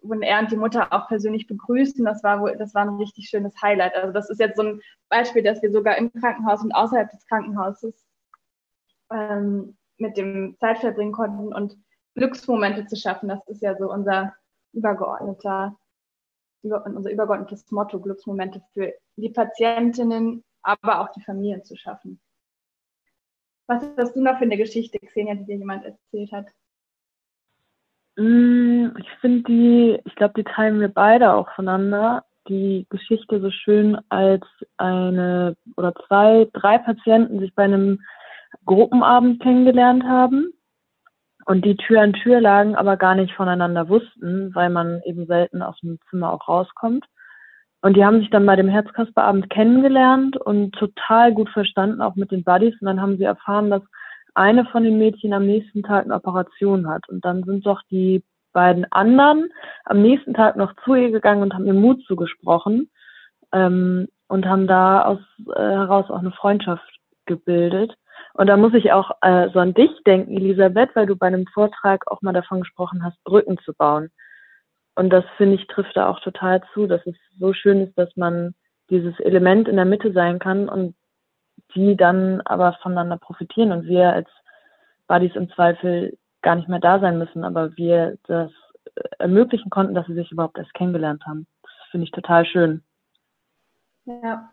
wurden 0.01 0.23
er 0.23 0.39
und 0.39 0.51
die 0.51 0.57
Mutter 0.57 0.91
auch 0.91 1.07
persönlich 1.07 1.47
begrüßt. 1.47 1.99
Und 1.99 2.05
das 2.05 2.23
war, 2.23 2.55
das 2.55 2.73
war 2.73 2.83
ein 2.83 2.95
richtig 2.95 3.29
schönes 3.29 3.53
Highlight. 3.61 3.95
Also 3.95 4.13
das 4.13 4.29
ist 4.29 4.39
jetzt 4.39 4.57
so 4.57 4.63
ein 4.63 4.81
Beispiel, 5.09 5.43
dass 5.43 5.61
wir 5.61 5.71
sogar 5.71 5.97
im 5.97 6.11
Krankenhaus 6.11 6.63
und 6.63 6.73
außerhalb 6.73 7.09
des 7.09 7.25
Krankenhauses 7.27 8.05
ähm, 9.11 9.77
mit 9.97 10.17
dem 10.17 10.57
Zeit 10.59 10.79
verbringen 10.79 11.11
konnten 11.11 11.53
und 11.53 11.77
Glücksmomente 12.15 12.87
zu 12.87 12.95
schaffen. 12.95 13.29
Das 13.29 13.45
ist 13.47 13.61
ja 13.61 13.77
so 13.77 13.91
unser 13.91 14.35
übergeordneter, 14.73 15.77
über, 16.63 16.85
unser 16.85 17.11
übergeordnetes 17.11 17.69
Motto, 17.71 17.99
Glücksmomente 17.99 18.61
für 18.73 18.93
die 19.15 19.29
Patientinnen, 19.29 20.43
aber 20.61 21.01
auch 21.01 21.11
die 21.11 21.21
Familien 21.21 21.63
zu 21.63 21.75
schaffen. 21.75 22.19
Was 23.67 23.83
hast 23.97 24.15
du 24.15 24.21
noch 24.21 24.37
für 24.37 24.43
eine 24.43 24.57
Geschichte, 24.57 24.99
Xenia, 24.99 25.35
die 25.35 25.45
dir 25.45 25.57
jemand 25.57 25.85
erzählt 25.85 26.31
hat? 26.31 26.47
Mm, 28.21 28.93
ich 28.99 29.09
finde 29.19 29.43
die, 29.43 29.99
ich 30.05 30.15
glaube, 30.15 30.33
die 30.37 30.43
teilen 30.43 30.79
wir 30.79 30.89
beide 30.89 31.33
auch 31.33 31.49
voneinander. 31.55 32.23
Die 32.47 32.85
Geschichte 32.89 33.41
so 33.41 33.49
schön, 33.49 33.97
als 34.09 34.43
eine 34.77 35.55
oder 35.75 35.93
zwei, 36.07 36.47
drei 36.53 36.77
Patienten 36.77 37.39
sich 37.39 37.55
bei 37.55 37.63
einem 37.63 38.01
Gruppenabend 38.65 39.41
kennengelernt 39.41 40.03
haben 40.03 40.53
und 41.45 41.65
die 41.65 41.77
Tür 41.77 42.01
an 42.01 42.13
Tür 42.13 42.41
lagen, 42.41 42.75
aber 42.75 42.95
gar 42.97 43.15
nicht 43.15 43.33
voneinander 43.33 43.89
wussten, 43.89 44.53
weil 44.53 44.69
man 44.69 45.01
eben 45.05 45.25
selten 45.25 45.63
aus 45.63 45.79
dem 45.81 45.97
Zimmer 46.09 46.31
auch 46.31 46.47
rauskommt. 46.47 47.05
Und 47.81 47.97
die 47.97 48.05
haben 48.05 48.19
sich 48.19 48.29
dann 48.29 48.45
bei 48.45 48.55
dem 48.55 48.69
Herzkasperabend 48.69 49.49
kennengelernt 49.49 50.37
und 50.37 50.73
total 50.75 51.33
gut 51.33 51.49
verstanden, 51.49 52.01
auch 52.01 52.15
mit 52.15 52.29
den 52.29 52.43
Buddies. 52.43 52.79
Und 52.81 52.85
dann 52.85 53.01
haben 53.01 53.17
sie 53.17 53.23
erfahren, 53.23 53.71
dass 53.71 53.81
eine 54.33 54.65
von 54.65 54.83
den 54.83 54.97
Mädchen 54.97 55.33
am 55.33 55.45
nächsten 55.45 55.83
Tag 55.83 56.05
eine 56.05 56.15
Operation 56.15 56.87
hat. 56.87 57.07
Und 57.09 57.25
dann 57.25 57.43
sind 57.43 57.65
doch 57.65 57.81
die 57.89 58.23
beiden 58.53 58.85
anderen 58.91 59.49
am 59.85 60.01
nächsten 60.01 60.33
Tag 60.33 60.55
noch 60.55 60.73
zu 60.83 60.95
ihr 60.95 61.11
gegangen 61.11 61.41
und 61.41 61.53
haben 61.53 61.65
ihr 61.65 61.73
Mut 61.73 62.03
zugesprochen 62.05 62.89
ähm, 63.53 64.07
und 64.27 64.45
haben 64.45 64.67
da 64.67 65.03
aus 65.03 65.19
äh, 65.55 65.59
heraus 65.59 66.09
auch 66.09 66.19
eine 66.19 66.31
Freundschaft 66.31 66.99
gebildet. 67.25 67.93
Und 68.33 68.47
da 68.47 68.57
muss 68.57 68.73
ich 68.73 68.91
auch 68.91 69.11
äh, 69.21 69.49
so 69.53 69.59
an 69.59 69.73
dich 69.73 69.91
denken, 70.05 70.35
Elisabeth, 70.37 70.95
weil 70.95 71.05
du 71.05 71.15
bei 71.15 71.27
einem 71.27 71.47
Vortrag 71.47 72.09
auch 72.09 72.21
mal 72.21 72.33
davon 72.33 72.61
gesprochen 72.61 73.03
hast, 73.03 73.21
Brücken 73.23 73.57
zu 73.59 73.73
bauen. 73.73 74.09
Und 74.95 75.09
das 75.09 75.25
finde 75.37 75.55
ich 75.55 75.67
trifft 75.67 75.95
da 75.95 76.09
auch 76.09 76.19
total 76.19 76.61
zu, 76.73 76.87
dass 76.87 77.05
es 77.05 77.15
so 77.39 77.53
schön 77.53 77.81
ist, 77.81 77.97
dass 77.97 78.15
man 78.15 78.53
dieses 78.89 79.17
Element 79.19 79.67
in 79.67 79.77
der 79.77 79.85
Mitte 79.85 80.11
sein 80.11 80.39
kann 80.39 80.67
und 80.67 80.95
die 81.75 81.95
dann 81.95 82.41
aber 82.41 82.77
voneinander 82.81 83.17
profitieren 83.17 83.71
und 83.71 83.85
wir 83.85 84.13
als 84.13 84.29
Buddies 85.07 85.35
im 85.35 85.49
Zweifel 85.51 86.17
gar 86.41 86.55
nicht 86.55 86.69
mehr 86.69 86.79
da 86.79 86.99
sein 86.99 87.17
müssen, 87.17 87.43
aber 87.43 87.75
wir 87.77 88.17
das 88.27 88.51
äh, 88.95 89.01
ermöglichen 89.19 89.69
konnten, 89.69 89.93
dass 89.93 90.07
sie 90.07 90.15
sich 90.15 90.31
überhaupt 90.31 90.57
erst 90.57 90.73
kennengelernt 90.73 91.25
haben. 91.25 91.47
Das 91.63 91.71
finde 91.91 92.05
ich 92.05 92.11
total 92.11 92.45
schön. 92.45 92.83
Ja, 94.05 94.51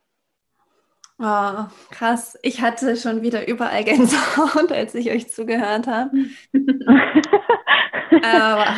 Oh, 1.21 1.65
krass. 1.91 2.39
Ich 2.43 2.61
hatte 2.61 2.97
schon 2.97 3.23
wieder 3.23 3.49
überall 3.49 3.83
Gänsehaut, 3.83 4.71
als 4.73 4.95
ich 4.95 5.11
euch 5.11 5.29
zugehört 5.33 5.89
habe. 5.89 6.11
Aber 8.23 8.77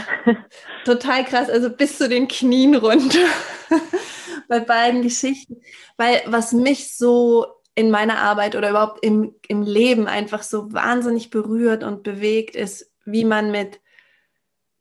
total 0.84 1.24
krass, 1.24 1.50
also 1.50 1.68
bis 1.68 1.98
zu 1.98 2.08
den 2.08 2.28
Knien 2.28 2.74
runter 2.76 3.26
bei 4.48 4.60
beiden 4.60 5.02
Geschichten. 5.02 5.60
Weil 5.98 6.22
was 6.26 6.52
mich 6.52 6.96
so 6.96 7.46
in 7.80 7.90
meiner 7.90 8.18
Arbeit 8.18 8.54
oder 8.54 8.70
überhaupt 8.70 9.04
im, 9.04 9.34
im 9.48 9.62
Leben 9.62 10.06
einfach 10.06 10.42
so 10.42 10.72
wahnsinnig 10.72 11.30
berührt 11.30 11.82
und 11.82 12.02
bewegt, 12.02 12.54
ist, 12.54 12.92
wie 13.04 13.24
man 13.24 13.50
mit, 13.50 13.80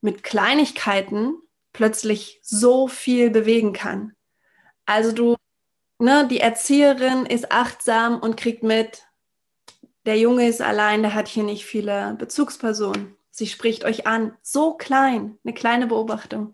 mit 0.01 0.23
Kleinigkeiten 0.23 1.33
plötzlich 1.73 2.39
so 2.43 2.87
viel 2.87 3.29
bewegen 3.29 3.73
kann. 3.73 4.13
Also 4.85 5.11
du 5.11 5.35
ne, 5.99 6.27
die 6.27 6.39
Erzieherin 6.39 7.25
ist 7.25 7.51
achtsam 7.51 8.19
und 8.19 8.37
kriegt 8.37 8.63
mit, 8.63 9.03
der 10.05 10.17
Junge 10.17 10.47
ist 10.47 10.61
allein, 10.61 11.01
der 11.01 11.13
hat 11.13 11.27
hier 11.27 11.43
nicht 11.43 11.65
viele 11.65 12.15
Bezugspersonen. 12.17 13.15
Sie 13.29 13.47
spricht 13.47 13.85
euch 13.85 14.07
an, 14.07 14.35
so 14.41 14.73
klein, 14.73 15.37
eine 15.43 15.53
kleine 15.53 15.87
Beobachtung. 15.87 16.53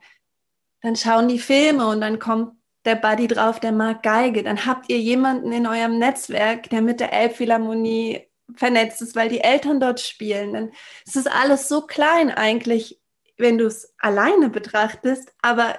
Dann 0.82 0.96
schauen 0.96 1.28
die 1.28 1.40
Filme 1.40 1.88
und 1.88 2.02
dann 2.02 2.20
kommt 2.20 2.54
der 2.86 2.96
Buddy 2.96 3.27
drauf, 3.27 3.60
der 3.60 3.72
mag 3.72 4.04
Geige. 4.04 4.44
Dann 4.44 4.65
habt 4.65 4.89
ihr 4.89 5.00
jemanden 5.00 5.51
in 5.51 5.68
eurem 5.68 5.98
Netzwerk, 5.98 6.70
der 6.70 6.82
mit 6.82 7.00
der 7.00 7.12
Elbphilharmonie 7.12 8.27
vernetzt 8.56 9.01
ist, 9.01 9.15
weil 9.15 9.30
die 9.30 9.42
Eltern 9.42 9.80
dort 9.80 10.00
spielen. 10.00 10.54
Dann 10.54 10.72
ist 11.06 11.15
es 11.15 11.27
alles 11.27 11.68
so 11.68 11.82
klein 11.82 12.30
eigentlich, 12.30 13.01
wenn 13.38 13.58
du 13.58 13.65
es 13.65 13.94
alleine 14.00 14.50
betrachtest, 14.50 15.34
aber 15.42 15.75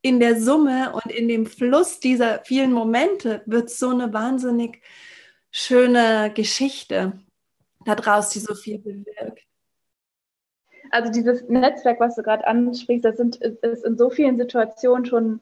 in 0.00 0.20
der 0.20 0.40
Summe 0.40 0.92
und 0.92 1.12
in 1.12 1.28
dem 1.28 1.46
Fluss 1.46 2.00
dieser 2.00 2.40
vielen 2.44 2.72
Momente 2.72 3.42
wird 3.46 3.70
so 3.70 3.90
eine 3.90 4.12
wahnsinnig 4.12 4.80
schöne 5.50 6.32
Geschichte 6.34 7.12
daraus, 7.84 8.30
die 8.30 8.40
so 8.40 8.54
viel 8.54 8.78
bewirkt. 8.78 9.42
Also 10.90 11.10
dieses 11.10 11.42
Netzwerk, 11.48 11.98
was 11.98 12.14
du 12.14 12.22
gerade 12.22 12.46
ansprichst, 12.46 13.04
das 13.04 13.16
sind, 13.16 13.36
ist 13.36 13.84
in 13.84 13.98
so 13.98 14.10
vielen 14.10 14.38
Situationen 14.38 15.04
schon 15.04 15.40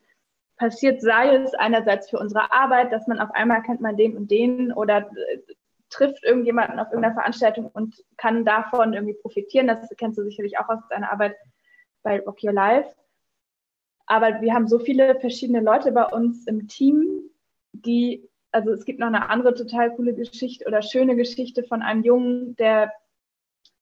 passiert, 0.57 1.01
sei 1.01 1.35
es 1.37 1.55
einerseits 1.55 2.11
für 2.11 2.19
unsere 2.19 2.53
Arbeit, 2.53 2.93
dass 2.93 3.07
man 3.07 3.21
auf 3.21 3.31
einmal 3.33 3.63
kennt 3.63 3.81
man 3.81 3.97
den 3.97 4.17
und 4.17 4.31
den 4.31 4.73
oder 4.73 5.11
äh, 5.11 5.55
trifft 5.91 6.25
irgendjemanden 6.25 6.79
auf 6.79 6.89
irgendeiner 6.89 7.15
Veranstaltung 7.15 7.71
und 7.73 7.97
kann 8.17 8.45
davon 8.45 8.93
irgendwie 8.93 9.15
profitieren. 9.15 9.67
Das 9.67 9.89
kennst 9.97 10.19
du 10.19 10.25
sicherlich 10.25 10.59
auch 10.59 10.69
aus 10.69 10.81
deiner 10.91 11.13
Arbeit 11.13 11.37
bei 12.03 12.21
Rock 12.21 12.43
Your 12.43 12.53
Life. 12.53 12.95
Aber 14.07 14.41
wir 14.41 14.53
haben 14.53 14.69
so 14.69 14.79
viele 14.79 15.19
verschiedene 15.21 15.61
Leute 15.61 15.93
bei 15.93 16.05
uns 16.05 16.47
im 16.47 16.69
Team, 16.69 17.23
die, 17.73 18.29
also 18.51 18.71
es 18.71 18.85
gibt 18.85 19.01
noch 19.01 19.07
eine 19.07 19.31
andere 19.31 19.55
total 19.55 19.95
coole 19.95 20.15
Geschichte 20.15 20.67
oder 20.67 20.83
schöne 20.83 21.17
Geschichte 21.17 21.65
von 21.65 21.83
einem 21.83 22.03
Jungen, 22.03 22.57
der 22.57 22.93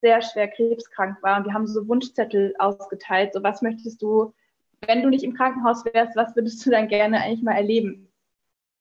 sehr 0.00 0.22
schwer 0.22 0.48
krebskrank 0.48 1.22
war. 1.22 1.38
Und 1.38 1.46
wir 1.46 1.54
haben 1.54 1.66
so 1.66 1.88
Wunschzettel 1.88 2.54
ausgeteilt. 2.58 3.32
So, 3.32 3.42
was 3.42 3.62
möchtest 3.62 4.02
du, 4.02 4.34
wenn 4.86 5.02
du 5.02 5.08
nicht 5.08 5.24
im 5.24 5.34
Krankenhaus 5.34 5.84
wärst, 5.84 6.16
was 6.16 6.34
würdest 6.36 6.64
du 6.64 6.70
dann 6.70 6.88
gerne 6.88 7.20
eigentlich 7.20 7.42
mal 7.42 7.56
erleben? 7.56 8.08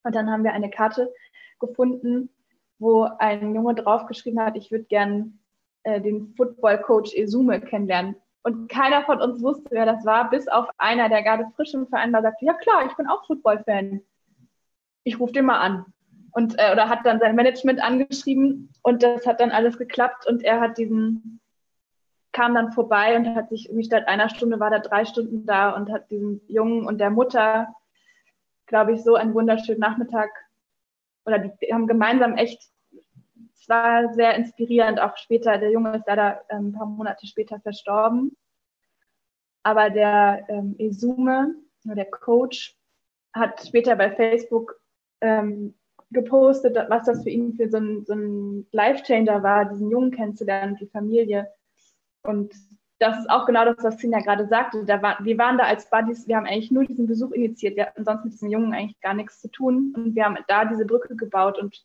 Und 0.04 0.16
dann 0.16 0.30
haben 0.30 0.44
wir 0.44 0.54
eine 0.54 0.70
Karte 0.70 1.14
gefunden, 1.60 2.30
wo 2.80 3.04
ein 3.20 3.54
Junge 3.54 3.76
draufgeschrieben 3.76 4.40
hat, 4.40 4.56
ich 4.58 4.72
würde 4.72 4.86
gern 4.86 5.40
äh, 5.84 6.02
den 6.02 6.34
Football 6.36 6.80
Coach 6.80 7.14
Esume 7.14 7.62
kennenlernen. 7.62 8.16
Und 8.44 8.70
keiner 8.70 9.04
von 9.04 9.22
uns 9.22 9.42
wusste, 9.44 9.70
wer 9.70 9.86
das 9.86 10.04
war, 10.04 10.30
bis 10.32 10.48
auf 10.48 10.68
einer, 10.80 11.10
der 11.10 11.22
gerade 11.22 11.46
frisch 11.56 11.76
im 11.76 11.88
Verein 11.88 12.12
war, 12.12 12.24
sagte, 12.24 12.46
ja 12.46 12.54
klar, 12.54 12.86
ich 12.88 12.96
bin 12.96 13.08
auch 13.08 13.26
Football-Fan. 13.28 14.02
Ich 15.04 15.20
rufe 15.20 15.34
den 15.34 15.46
mal 15.46 15.60
an. 15.60 15.86
Und, 16.32 16.56
äh, 16.58 16.72
oder 16.72 16.90
hat 16.90 17.06
dann 17.06 17.20
sein 17.20 17.36
Management 17.36 17.84
angeschrieben 17.84 18.74
und 18.84 19.04
das 19.04 19.28
hat 19.28 19.42
dann 19.42 19.52
alles 19.52 19.78
geklappt 19.78 20.26
und 20.28 20.44
er 20.44 20.62
hat 20.62 20.78
diesen, 20.78 21.41
kam 22.32 22.56
dann 22.56 22.72
vorbei 22.72 23.16
und 23.16 23.36
hat 23.36 23.50
sich 23.50 23.68
irgendwie 23.68 23.86
statt 23.86 24.08
einer 24.08 24.30
Stunde 24.30 24.60
war 24.60 24.72
er 24.72 24.80
drei 24.80 25.06
Stunden 25.06 25.46
da 25.46 25.72
und 25.72 25.92
hat 25.92 26.10
diesem 26.12 26.42
Jungen 26.48 26.86
und 26.86 27.00
der 27.00 27.10
Mutter, 27.10 27.74
glaube 28.68 28.94
ich, 28.94 29.04
so 29.04 29.16
einen 29.16 29.34
wunderschönen 29.34 29.80
Nachmittag 29.80 30.30
oder 31.26 31.40
die 31.40 31.74
haben 31.74 31.88
gemeinsam 31.88 32.36
echt 32.36 32.72
es 33.62 33.70
war 33.70 34.12
sehr 34.14 34.36
inspirierend, 34.36 35.00
auch 35.00 35.16
später. 35.18 35.60
Der 35.60 35.70
Junge 35.70 35.96
ist 35.96 36.08
leider 36.08 36.42
ähm, 36.50 36.70
ein 36.70 36.74
paar 36.74 36.88
Monate 36.88 37.28
später 37.28 37.60
verstorben. 37.60 38.36
Aber 39.62 39.92
der 39.92 40.46
ähm, 40.50 40.76
Esume, 40.80 41.54
der 41.84 42.10
Coach, 42.10 42.76
hat 43.34 43.66
später 43.66 43.96
bei 43.96 44.12
Facebook 44.12 44.82
ähm, 45.22 45.76
gepostet, 46.10 46.76
was 46.90 47.06
das 47.06 47.22
für 47.22 47.30
ihn 47.30 47.54
für 47.54 47.70
so 47.70 47.78
ein, 47.78 48.04
so 48.04 48.14
ein 48.14 48.68
Life-Changer 48.72 49.44
war, 49.44 49.66
diesen 49.66 49.92
Jungen 49.92 50.12
kennenzulernen, 50.12 50.76
die 50.78 50.88
Familie. 50.88 51.48
Und 52.24 52.54
das 53.00 53.18
ist 53.18 53.30
auch 53.30 53.46
genau 53.46 53.66
das, 53.66 53.84
was 53.84 53.98
Tina 53.98 54.20
gerade 54.20 54.48
sagte. 54.48 54.86
Da 54.86 55.02
war, 55.02 55.18
wir 55.24 55.38
waren 55.38 55.58
da 55.58 55.64
als 55.64 55.90
Buddies, 55.90 56.28
wir 56.28 56.38
haben 56.38 56.46
eigentlich 56.46 56.72
nur 56.72 56.86
diesen 56.86 57.08
Besuch 57.08 57.32
initiiert. 57.32 57.76
Wir 57.76 57.88
hatten 57.88 58.06
sonst 58.06 58.24
mit 58.24 58.34
diesem 58.34 58.50
Jungen 58.50 58.74
eigentlich 58.74 59.00
gar 59.02 59.16
nichts 59.16 59.42
zu 59.42 59.50
tun. 59.50 59.94
Und 59.96 60.16
wir 60.16 60.26
haben 60.26 60.38
da 60.48 60.66
diese 60.66 60.86
Brücke 60.86 61.16
gebaut. 61.16 61.58
Und 61.58 61.84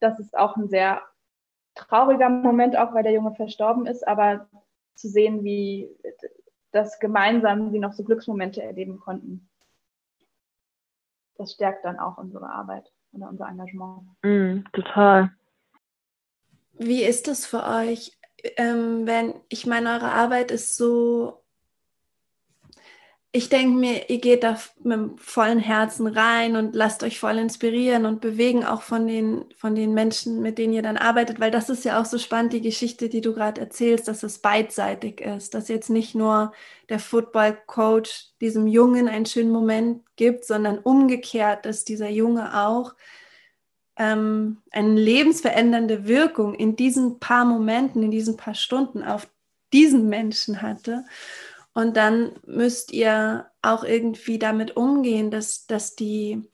das 0.00 0.20
ist 0.20 0.36
auch 0.36 0.56
ein 0.56 0.68
sehr 0.68 1.02
trauriger 1.74 2.28
Moment, 2.28 2.76
auch 2.76 2.94
weil 2.94 3.02
der 3.02 3.12
Junge 3.12 3.34
verstorben 3.34 3.86
ist. 3.86 4.06
Aber 4.06 4.48
zu 4.94 5.08
sehen, 5.08 5.42
wie 5.42 5.90
das 6.70 7.00
gemeinsam 7.00 7.70
sie 7.72 7.80
noch 7.80 7.92
so 7.92 8.04
Glücksmomente 8.04 8.62
erleben 8.62 9.00
konnten, 9.00 9.48
das 11.36 11.52
stärkt 11.52 11.84
dann 11.84 11.98
auch 11.98 12.18
unsere 12.18 12.48
Arbeit 12.48 12.92
oder 13.12 13.28
unser 13.28 13.48
Engagement. 13.48 14.02
Mm, 14.22 14.64
total. 14.72 15.32
Wie 16.74 17.02
ist 17.02 17.28
es 17.28 17.46
für 17.46 17.64
euch? 17.64 18.16
Ähm, 18.56 19.06
wenn 19.06 19.34
ich 19.48 19.66
meine, 19.66 19.90
eure 19.90 20.12
Arbeit 20.12 20.50
ist 20.50 20.76
so, 20.76 21.44
ich 23.36 23.48
denke 23.48 23.76
mir, 23.76 24.08
ihr 24.10 24.20
geht 24.20 24.44
da 24.44 24.60
mit 24.84 25.20
vollen 25.20 25.58
Herzen 25.58 26.06
rein 26.06 26.54
und 26.54 26.76
lasst 26.76 27.02
euch 27.02 27.18
voll 27.18 27.38
inspirieren 27.38 28.06
und 28.06 28.20
bewegen 28.20 28.64
auch 28.64 28.82
von 28.82 29.08
den, 29.08 29.44
von 29.56 29.74
den 29.74 29.92
Menschen, 29.92 30.40
mit 30.40 30.56
denen 30.56 30.72
ihr 30.72 30.82
dann 30.82 30.96
arbeitet, 30.96 31.40
weil 31.40 31.50
das 31.50 31.68
ist 31.68 31.84
ja 31.84 32.00
auch 32.00 32.04
so 32.04 32.18
spannend, 32.18 32.52
die 32.52 32.60
Geschichte, 32.60 33.08
die 33.08 33.20
du 33.20 33.34
gerade 33.34 33.60
erzählst, 33.60 34.06
dass 34.06 34.22
es 34.22 34.38
beidseitig 34.38 35.20
ist, 35.20 35.54
dass 35.54 35.66
jetzt 35.66 35.90
nicht 35.90 36.14
nur 36.14 36.52
der 36.88 37.00
Football-Coach 37.00 38.34
diesem 38.40 38.68
Jungen 38.68 39.08
einen 39.08 39.26
schönen 39.26 39.50
Moment 39.50 40.04
gibt, 40.14 40.44
sondern 40.44 40.78
umgekehrt, 40.78 41.66
dass 41.66 41.84
dieser 41.84 42.10
Junge 42.10 42.64
auch 42.64 42.94
ähm, 43.96 44.58
eine 44.70 44.94
lebensverändernde 44.94 46.06
Wirkung 46.06 46.54
in 46.54 46.76
diesen 46.76 47.18
paar 47.20 47.44
Momenten, 47.44 48.02
in 48.02 48.10
diesen 48.10 48.36
paar 48.36 48.54
Stunden 48.54 49.02
auf 49.02 49.28
diesen 49.72 50.08
Menschen 50.08 50.62
hatte. 50.62 51.04
Und 51.74 51.96
dann 51.96 52.32
müsst 52.46 52.92
ihr 52.92 53.50
auch 53.62 53.84
irgendwie 53.84 54.38
damit 54.38 54.76
umgehen, 54.76 55.30
dass, 55.30 55.66
dass 55.66 55.96
die 55.96 56.48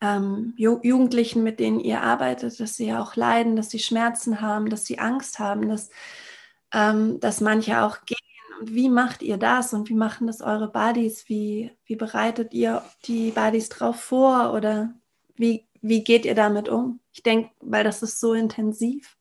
ähm, 0.00 0.54
Jugendlichen, 0.56 1.42
mit 1.42 1.58
denen 1.58 1.80
ihr 1.80 2.02
arbeitet, 2.02 2.60
dass 2.60 2.76
sie 2.76 2.92
auch 2.92 3.16
leiden, 3.16 3.56
dass 3.56 3.70
sie 3.70 3.78
Schmerzen 3.78 4.40
haben, 4.40 4.70
dass 4.70 4.84
sie 4.84 4.98
Angst 4.98 5.38
haben, 5.38 5.68
dass, 5.68 5.90
ähm, 6.72 7.18
dass 7.20 7.40
manche 7.40 7.82
auch 7.82 8.04
gehen. 8.04 8.16
Und 8.60 8.74
wie 8.74 8.88
macht 8.88 9.22
ihr 9.22 9.36
das 9.36 9.74
und 9.74 9.88
wie 9.88 9.94
machen 9.94 10.26
das 10.26 10.40
eure 10.40 10.70
Buddies? 10.70 11.28
Wie, 11.28 11.72
wie 11.84 11.96
bereitet 11.96 12.54
ihr 12.54 12.82
die 13.06 13.30
Buddies 13.30 13.68
drauf 13.68 14.00
vor 14.00 14.52
oder 14.54 14.94
wie, 15.36 15.65
wie 15.88 16.04
geht 16.04 16.24
ihr 16.24 16.34
damit 16.34 16.68
um? 16.68 17.00
Ich 17.12 17.22
denke, 17.22 17.50
weil 17.60 17.84
das 17.84 18.02
ist 18.02 18.20
so 18.20 18.34
intensiv. 18.34 19.16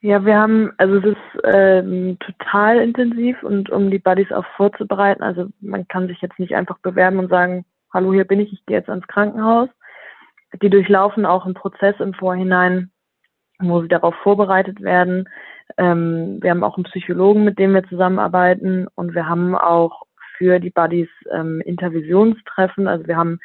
Ja, 0.00 0.24
wir 0.24 0.36
haben, 0.36 0.72
also 0.78 0.96
es 0.96 1.04
ist 1.04 1.42
ähm, 1.44 2.18
total 2.18 2.78
intensiv 2.78 3.40
und 3.44 3.70
um 3.70 3.90
die 3.90 4.00
Buddies 4.00 4.32
auch 4.32 4.44
vorzubereiten, 4.56 5.22
also 5.22 5.46
man 5.60 5.86
kann 5.86 6.08
sich 6.08 6.20
jetzt 6.20 6.40
nicht 6.40 6.56
einfach 6.56 6.78
bewerben 6.78 7.20
und 7.20 7.30
sagen, 7.30 7.64
hallo, 7.92 8.12
hier 8.12 8.24
bin 8.24 8.40
ich, 8.40 8.52
ich 8.52 8.66
gehe 8.66 8.78
jetzt 8.78 8.88
ans 8.88 9.06
Krankenhaus. 9.06 9.68
Die 10.60 10.70
durchlaufen 10.70 11.24
auch 11.24 11.44
einen 11.44 11.54
Prozess 11.54 11.94
im 12.00 12.14
Vorhinein, 12.14 12.90
wo 13.60 13.80
sie 13.80 13.88
darauf 13.88 14.14
vorbereitet 14.22 14.82
werden. 14.82 15.28
Ähm, 15.78 16.38
wir 16.42 16.50
haben 16.50 16.64
auch 16.64 16.76
einen 16.76 16.84
Psychologen, 16.84 17.44
mit 17.44 17.58
dem 17.60 17.72
wir 17.72 17.84
zusammenarbeiten 17.84 18.88
und 18.96 19.14
wir 19.14 19.28
haben 19.28 19.54
auch 19.54 20.02
für 20.36 20.58
die 20.58 20.70
Buddies 20.70 21.08
ähm, 21.30 21.60
Intervisionstreffen. 21.64 22.88
Also 22.88 23.06
wir 23.06 23.16
haben 23.16 23.38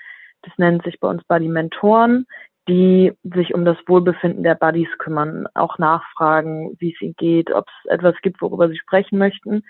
das 0.44 0.54
nennt 0.58 0.84
sich 0.84 1.00
bei 1.00 1.10
uns 1.10 1.24
Buddy 1.26 1.48
Mentoren, 1.48 2.26
die 2.68 3.14
sich 3.24 3.54
um 3.54 3.66
das 3.66 3.78
Wohlbefinden 3.88 4.44
der 4.44 4.56
Buddies 4.56 4.90
kümmern, 4.98 5.48
auch 5.54 5.78
nachfragen, 5.78 6.76
wie 6.80 6.94
es 6.94 7.02
ihnen 7.02 7.16
geht, 7.18 7.52
ob 7.52 7.66
es 7.68 7.92
etwas 7.92 8.16
gibt, 8.22 8.42
worüber 8.42 8.68
sie 8.68 8.78
sprechen 8.78 9.18
möchten, 9.18 9.64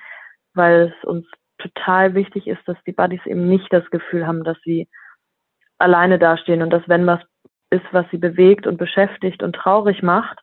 weil 0.54 0.94
es 0.98 1.08
uns 1.08 1.28
total 1.60 2.16
wichtig 2.16 2.48
ist, 2.48 2.62
dass 2.68 2.78
die 2.86 2.92
Buddies 2.92 3.26
eben 3.26 3.48
nicht 3.48 3.72
das 3.72 3.88
Gefühl 3.92 4.26
haben, 4.26 4.44
dass 4.44 4.58
sie 4.64 4.88
alleine 5.78 6.18
dastehen 6.18 6.62
und 6.62 6.72
dass 6.72 6.88
wenn 6.88 7.06
was 7.06 7.22
ist, 7.70 7.86
was 7.92 8.06
sie 8.12 8.18
bewegt 8.18 8.66
und 8.66 8.78
beschäftigt 8.78 9.44
und 9.44 9.56
traurig 9.56 10.02
macht, 10.02 10.40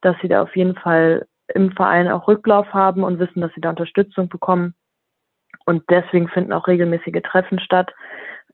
dass 0.00 0.16
sie 0.20 0.28
da 0.28 0.42
auf 0.42 0.54
jeden 0.56 0.74
Fall 0.76 1.26
im 1.54 1.72
Verein 1.72 2.08
auch 2.08 2.28
Rücklauf 2.28 2.72
haben 2.72 3.02
und 3.02 3.18
wissen, 3.18 3.40
dass 3.40 3.52
sie 3.54 3.60
da 3.60 3.70
Unterstützung 3.70 4.28
bekommen. 4.28 4.74
Und 5.64 5.84
deswegen 5.90 6.28
finden 6.28 6.52
auch 6.52 6.66
regelmäßige 6.66 7.22
Treffen 7.22 7.58
statt, 7.58 7.92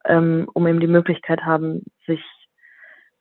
ähm, 0.07 0.49
um 0.53 0.67
eben 0.67 0.81
die 0.81 0.87
Möglichkeit 0.87 1.43
haben, 1.45 1.85
sich 2.07 2.23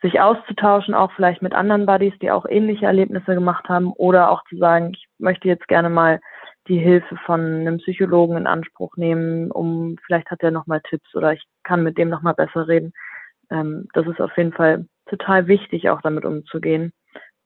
sich 0.02 0.20
auszutauschen, 0.20 0.96
auch 0.96 1.12
vielleicht 1.12 1.44
mit 1.44 1.54
anderen 1.54 1.86
Buddies, 1.86 2.18
die 2.24 2.32
auch 2.32 2.48
ähnliche 2.50 2.88
Erlebnisse 2.88 3.36
gemacht 3.36 3.70
haben, 3.70 3.94
oder 3.94 4.32
auch 4.32 4.44
zu 4.50 4.58
sagen, 4.58 4.94
ich 4.96 5.08
möchte 5.20 5.48
jetzt 5.48 5.68
gerne 5.68 5.92
mal 5.92 6.20
die 6.68 6.80
Hilfe 6.80 7.18
von 7.26 7.40
einem 7.40 7.78
Psychologen 7.78 8.36
in 8.36 8.48
Anspruch 8.48 8.98
nehmen, 8.98 9.52
um 9.52 9.98
vielleicht 10.04 10.32
hat 10.32 10.42
er 10.42 10.50
noch 10.50 10.66
mal 10.66 10.82
Tipps 10.82 11.14
oder 11.14 11.34
ich 11.34 11.44
kann 11.64 11.84
mit 11.84 12.00
dem 12.00 12.10
noch 12.10 12.24
mal 12.24 12.34
besser 12.34 12.68
reden. 12.68 12.94
Ähm, 13.52 13.88
das 13.94 14.08
ist 14.08 14.20
auf 14.20 14.36
jeden 14.38 14.54
Fall 14.54 14.88
total 15.06 15.48
wichtig, 15.48 15.90
auch 15.90 16.02
damit 16.02 16.26
umzugehen 16.26 16.94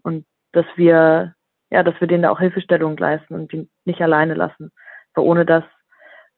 und 0.03 0.25
dass 0.53 0.65
wir 0.77 1.35
ja, 1.71 1.83
dass 1.83 1.99
wir 1.99 2.07
denen 2.07 2.23
da 2.23 2.29
auch 2.29 2.39
Hilfestellung 2.39 2.95
leisten 2.97 3.33
und 3.33 3.51
die 3.51 3.69
nicht 3.85 4.01
alleine 4.01 4.33
lassen. 4.33 4.71
Weil 5.13 5.25
ohne 5.25 5.45
das, 5.45 5.63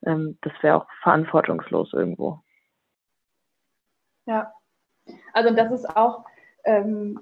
ähm, 0.05 0.37
das 0.41 0.53
wäre 0.61 0.77
auch 0.77 0.87
verantwortungslos 1.03 1.93
irgendwo. 1.93 2.39
Ja, 4.27 4.53
also 5.33 5.55
das 5.55 5.71
ist 5.71 5.95
auch, 5.95 6.25
ähm, 6.65 7.19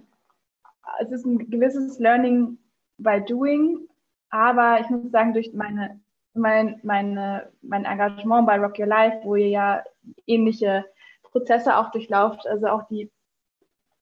es 0.99 1.11
ist 1.11 1.25
ein 1.25 1.37
gewisses 1.37 1.99
Learning 1.99 2.57
by 2.97 3.23
Doing, 3.23 3.87
aber 4.31 4.79
ich 4.79 4.89
muss 4.89 5.11
sagen, 5.11 5.33
durch 5.33 5.53
meine, 5.53 5.99
mein, 6.33 6.79
meine, 6.83 7.51
mein 7.61 7.85
Engagement 7.85 8.47
bei 8.47 8.57
Rock 8.57 8.79
Your 8.79 8.87
Life, 8.87 9.19
wo 9.23 9.35
ihr 9.35 9.49
ja 9.49 9.83
ähnliche 10.25 10.85
Prozesse 11.21 11.77
auch 11.77 11.91
durchlauft, 11.91 12.47
also 12.47 12.67
auch 12.67 12.87
die 12.87 13.11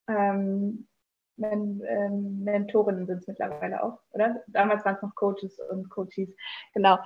ähm, 0.07 0.87
Men 1.35 1.81
ähm, 1.85 2.43
Mentorinnen 2.43 3.07
sind 3.07 3.17
es 3.17 3.27
mittlerweile 3.27 3.83
auch, 3.83 3.99
oder? 4.11 4.43
Damals 4.47 4.85
waren 4.85 4.95
es 4.95 5.01
noch 5.01 5.15
Coaches 5.15 5.59
und 5.71 5.89
Coaches, 5.89 6.29
genau 6.73 6.99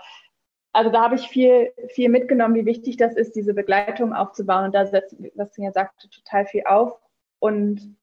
also 0.74 0.92
da 0.92 1.02
habe 1.02 1.16
ich 1.16 1.28
viel, 1.28 1.72
viel 1.90 2.10
mitgenommen, 2.10 2.56
wie 2.56 2.66
wichtig 2.66 2.98
das 2.98 3.16
ist, 3.16 3.36
diese 3.36 3.54
Begleitung 3.54 4.14
aufzubauen. 4.14 4.66
Und 4.66 4.76
da 4.76 4.86
setzt, 4.86 5.16
was 5.36 5.52
du 5.54 5.64
ja 5.64 5.72
sagte, 5.72 6.10
total 6.10 6.46
viel 6.46 6.64
auf. 6.66 7.00
Und 7.40 7.96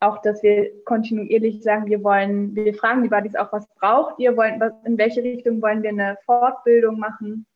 auch, 0.00 0.20
dass 0.20 0.42
wir 0.42 0.84
kontinuierlich 0.84 1.62
sagen, 1.62 1.86
wir 1.86 2.02
wollen, 2.02 2.54
wir 2.54 2.74
fragen 2.74 3.02
die 3.02 3.08
Buddies 3.08 3.36
auch, 3.36 3.52
was 3.52 3.66
braucht 3.74 4.18
ihr, 4.18 4.36
wollen, 4.36 4.60
was, 4.60 4.72
in 4.84 4.98
welche 4.98 5.22
Richtung 5.22 5.62
wollen 5.62 5.82
wir 5.82 5.90
eine 5.90 6.18
Fortbildung 6.24 6.98
machen. 6.98 7.46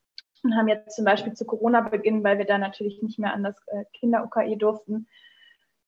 Und 0.43 0.55
haben 0.55 0.67
jetzt 0.67 0.95
zum 0.95 1.03
Beispiel 1.03 1.33
zu 1.33 1.45
Corona-Beginn, 1.45 2.23
weil 2.23 2.37
wir 2.37 2.45
da 2.45 2.57
natürlich 2.57 3.01
nicht 3.01 3.19
mehr 3.19 3.33
an 3.33 3.43
das 3.43 3.55
äh, 3.67 3.83
Kinder-UKE 3.93 4.55
durften, 4.57 5.07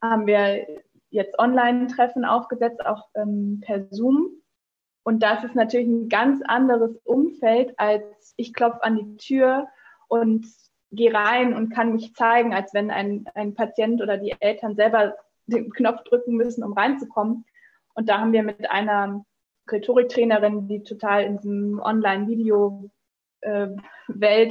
haben 0.01 0.27
wir 0.27 0.65
jetzt 1.11 1.37
Online-Treffen 1.39 2.25
aufgesetzt, 2.25 2.85
auch 2.85 3.07
ähm, 3.15 3.61
per 3.63 3.87
Zoom 3.91 4.41
und 5.03 5.23
das 5.23 5.43
ist 5.43 5.55
natürlich 5.55 5.87
ein 5.87 6.09
ganz 6.09 6.41
anderes 6.45 6.95
Umfeld, 7.03 7.73
als 7.77 8.33
ich 8.37 8.53
klopfe 8.53 8.83
an 8.83 8.95
die 8.95 9.17
Tür 9.17 9.67
und 10.07 10.45
gehe 10.91 11.13
rein 11.13 11.53
und 11.53 11.69
kann 11.69 11.93
mich 11.93 12.13
zeigen, 12.15 12.53
als 12.53 12.73
wenn 12.73 12.91
ein, 12.91 13.25
ein 13.33 13.53
Patient 13.53 14.01
oder 14.01 14.17
die 14.17 14.35
Eltern 14.39 14.75
selber 14.75 15.15
den 15.45 15.69
Knopf 15.71 16.03
drücken 16.03 16.35
müssen, 16.35 16.63
um 16.63 16.73
reinzukommen. 16.73 17.45
Und 17.93 18.09
da 18.09 18.19
haben 18.19 18.33
wir 18.33 18.43
mit 18.43 18.69
einer 18.69 19.25
Rhetoriktrainerin, 19.71 20.67
die 20.67 20.83
total 20.83 21.23
in 21.23 21.37
diesem 21.37 21.79
Online-Video-Welt 21.79 22.91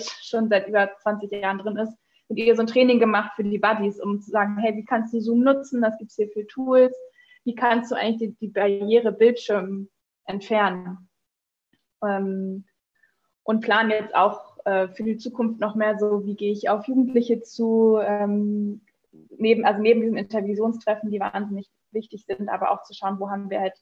äh, 0.02 0.04
schon 0.22 0.48
seit 0.48 0.68
über 0.68 0.90
20 1.02 1.32
Jahren 1.32 1.58
drin 1.58 1.76
ist, 1.76 1.96
mit 2.28 2.38
ihr 2.38 2.54
so 2.54 2.62
ein 2.62 2.66
Training 2.66 3.00
gemacht 3.00 3.32
für 3.36 3.44
die 3.44 3.58
Buddies, 3.58 4.00
um 4.00 4.20
zu 4.20 4.30
sagen, 4.30 4.58
hey, 4.58 4.76
wie 4.76 4.84
kannst 4.84 5.14
du 5.14 5.20
Zoom 5.20 5.40
nutzen? 5.40 5.82
Was 5.82 5.98
gibt 5.98 6.10
es 6.10 6.16
hier 6.16 6.28
für 6.28 6.46
Tools? 6.46 6.96
Wie 7.44 7.54
kannst 7.54 7.90
du 7.90 7.96
eigentlich 7.96 8.30
die, 8.30 8.36
die 8.46 8.48
Barriere 8.48 9.12
Bildschirm 9.12 9.88
entfernen. 10.28 11.08
Ähm, 12.04 12.64
und 13.42 13.60
planen 13.60 13.90
jetzt 13.90 14.14
auch 14.14 14.58
äh, 14.66 14.88
für 14.88 15.02
die 15.02 15.16
Zukunft 15.16 15.58
noch 15.58 15.74
mehr 15.74 15.98
so, 15.98 16.24
wie 16.26 16.36
gehe 16.36 16.52
ich 16.52 16.68
auf 16.68 16.86
Jugendliche 16.86 17.40
zu, 17.40 17.98
ähm, 18.00 18.82
neben, 19.30 19.64
also 19.64 19.80
neben 19.80 20.02
diesen 20.02 20.18
Intervisionstreffen, 20.18 21.10
die 21.10 21.20
wahnsinnig 21.20 21.68
wichtig 21.90 22.24
sind, 22.26 22.48
aber 22.48 22.70
auch 22.70 22.82
zu 22.82 22.92
schauen, 22.94 23.18
wo 23.18 23.30
haben 23.30 23.48
wir 23.50 23.60
halt 23.60 23.74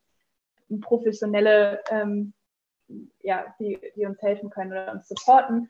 professionelle, 0.80 1.82
ähm, 1.90 2.32
ja, 3.22 3.54
die, 3.58 3.78
die 3.96 4.06
uns 4.06 4.22
helfen 4.22 4.50
können 4.50 4.70
oder 4.70 4.92
uns 4.92 5.08
supporten. 5.08 5.68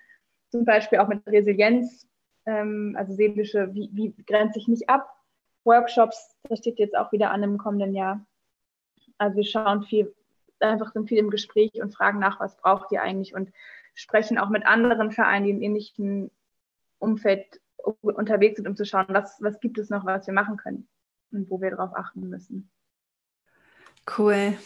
Zum 0.51 0.65
Beispiel 0.65 0.99
auch 0.99 1.09
mit 1.09 1.27
Resilienz, 1.27 2.07
ähm, 2.45 2.95
also 2.99 3.15
seelische, 3.15 3.73
wie, 3.75 3.89
wie 3.93 4.15
grenze 4.27 4.59
ich 4.59 4.69
mich 4.69 4.89
ab? 4.89 5.09
Workshops, 5.65 6.37
das 6.45 6.61
steht 6.61 6.79
jetzt 6.79 6.97
auch 6.97 7.13
wieder 7.13 7.31
an 7.31 7.43
im 7.43 7.59
kommenden 7.59 7.95
Jahr. 7.95 8.25
Also 9.19 9.37
wir 9.37 9.45
schauen 9.45 9.83
viel, 9.85 10.15
einfach 10.61 10.93
sind 10.93 11.09
viel 11.09 11.19
im 11.19 11.31
Gespräch 11.31 11.73
und 11.81 11.95
fragen 11.95 12.19
nach, 12.19 12.41
was 12.41 12.57
braucht 12.57 12.93
ihr 12.93 13.03
eigentlich 13.03 13.35
und 13.35 13.53
sprechen 13.95 14.39
auch 14.39 14.49
mit 14.49 14.67
anderen 14.67 15.13
Vereinen, 15.13 15.45
die 15.45 15.51
im 15.51 15.63
ähnlichen 15.63 16.31
Umfeld 16.99 17.61
unterwegs 18.01 18.57
sind, 18.57 18.69
um 18.69 18.77
zu 18.77 18.85
schauen, 18.85 19.07
was, 19.09 19.41
was 19.41 19.61
gibt 19.61 19.79
es 19.79 19.91
noch, 19.91 20.05
was 20.05 20.27
wir 20.27 20.35
machen 20.35 20.57
können 20.57 20.89
und 21.33 21.51
wo 21.51 21.61
wir 21.61 21.71
darauf 21.71 21.95
achten 21.97 22.29
müssen. 22.29 22.71
Cool. 24.19 24.57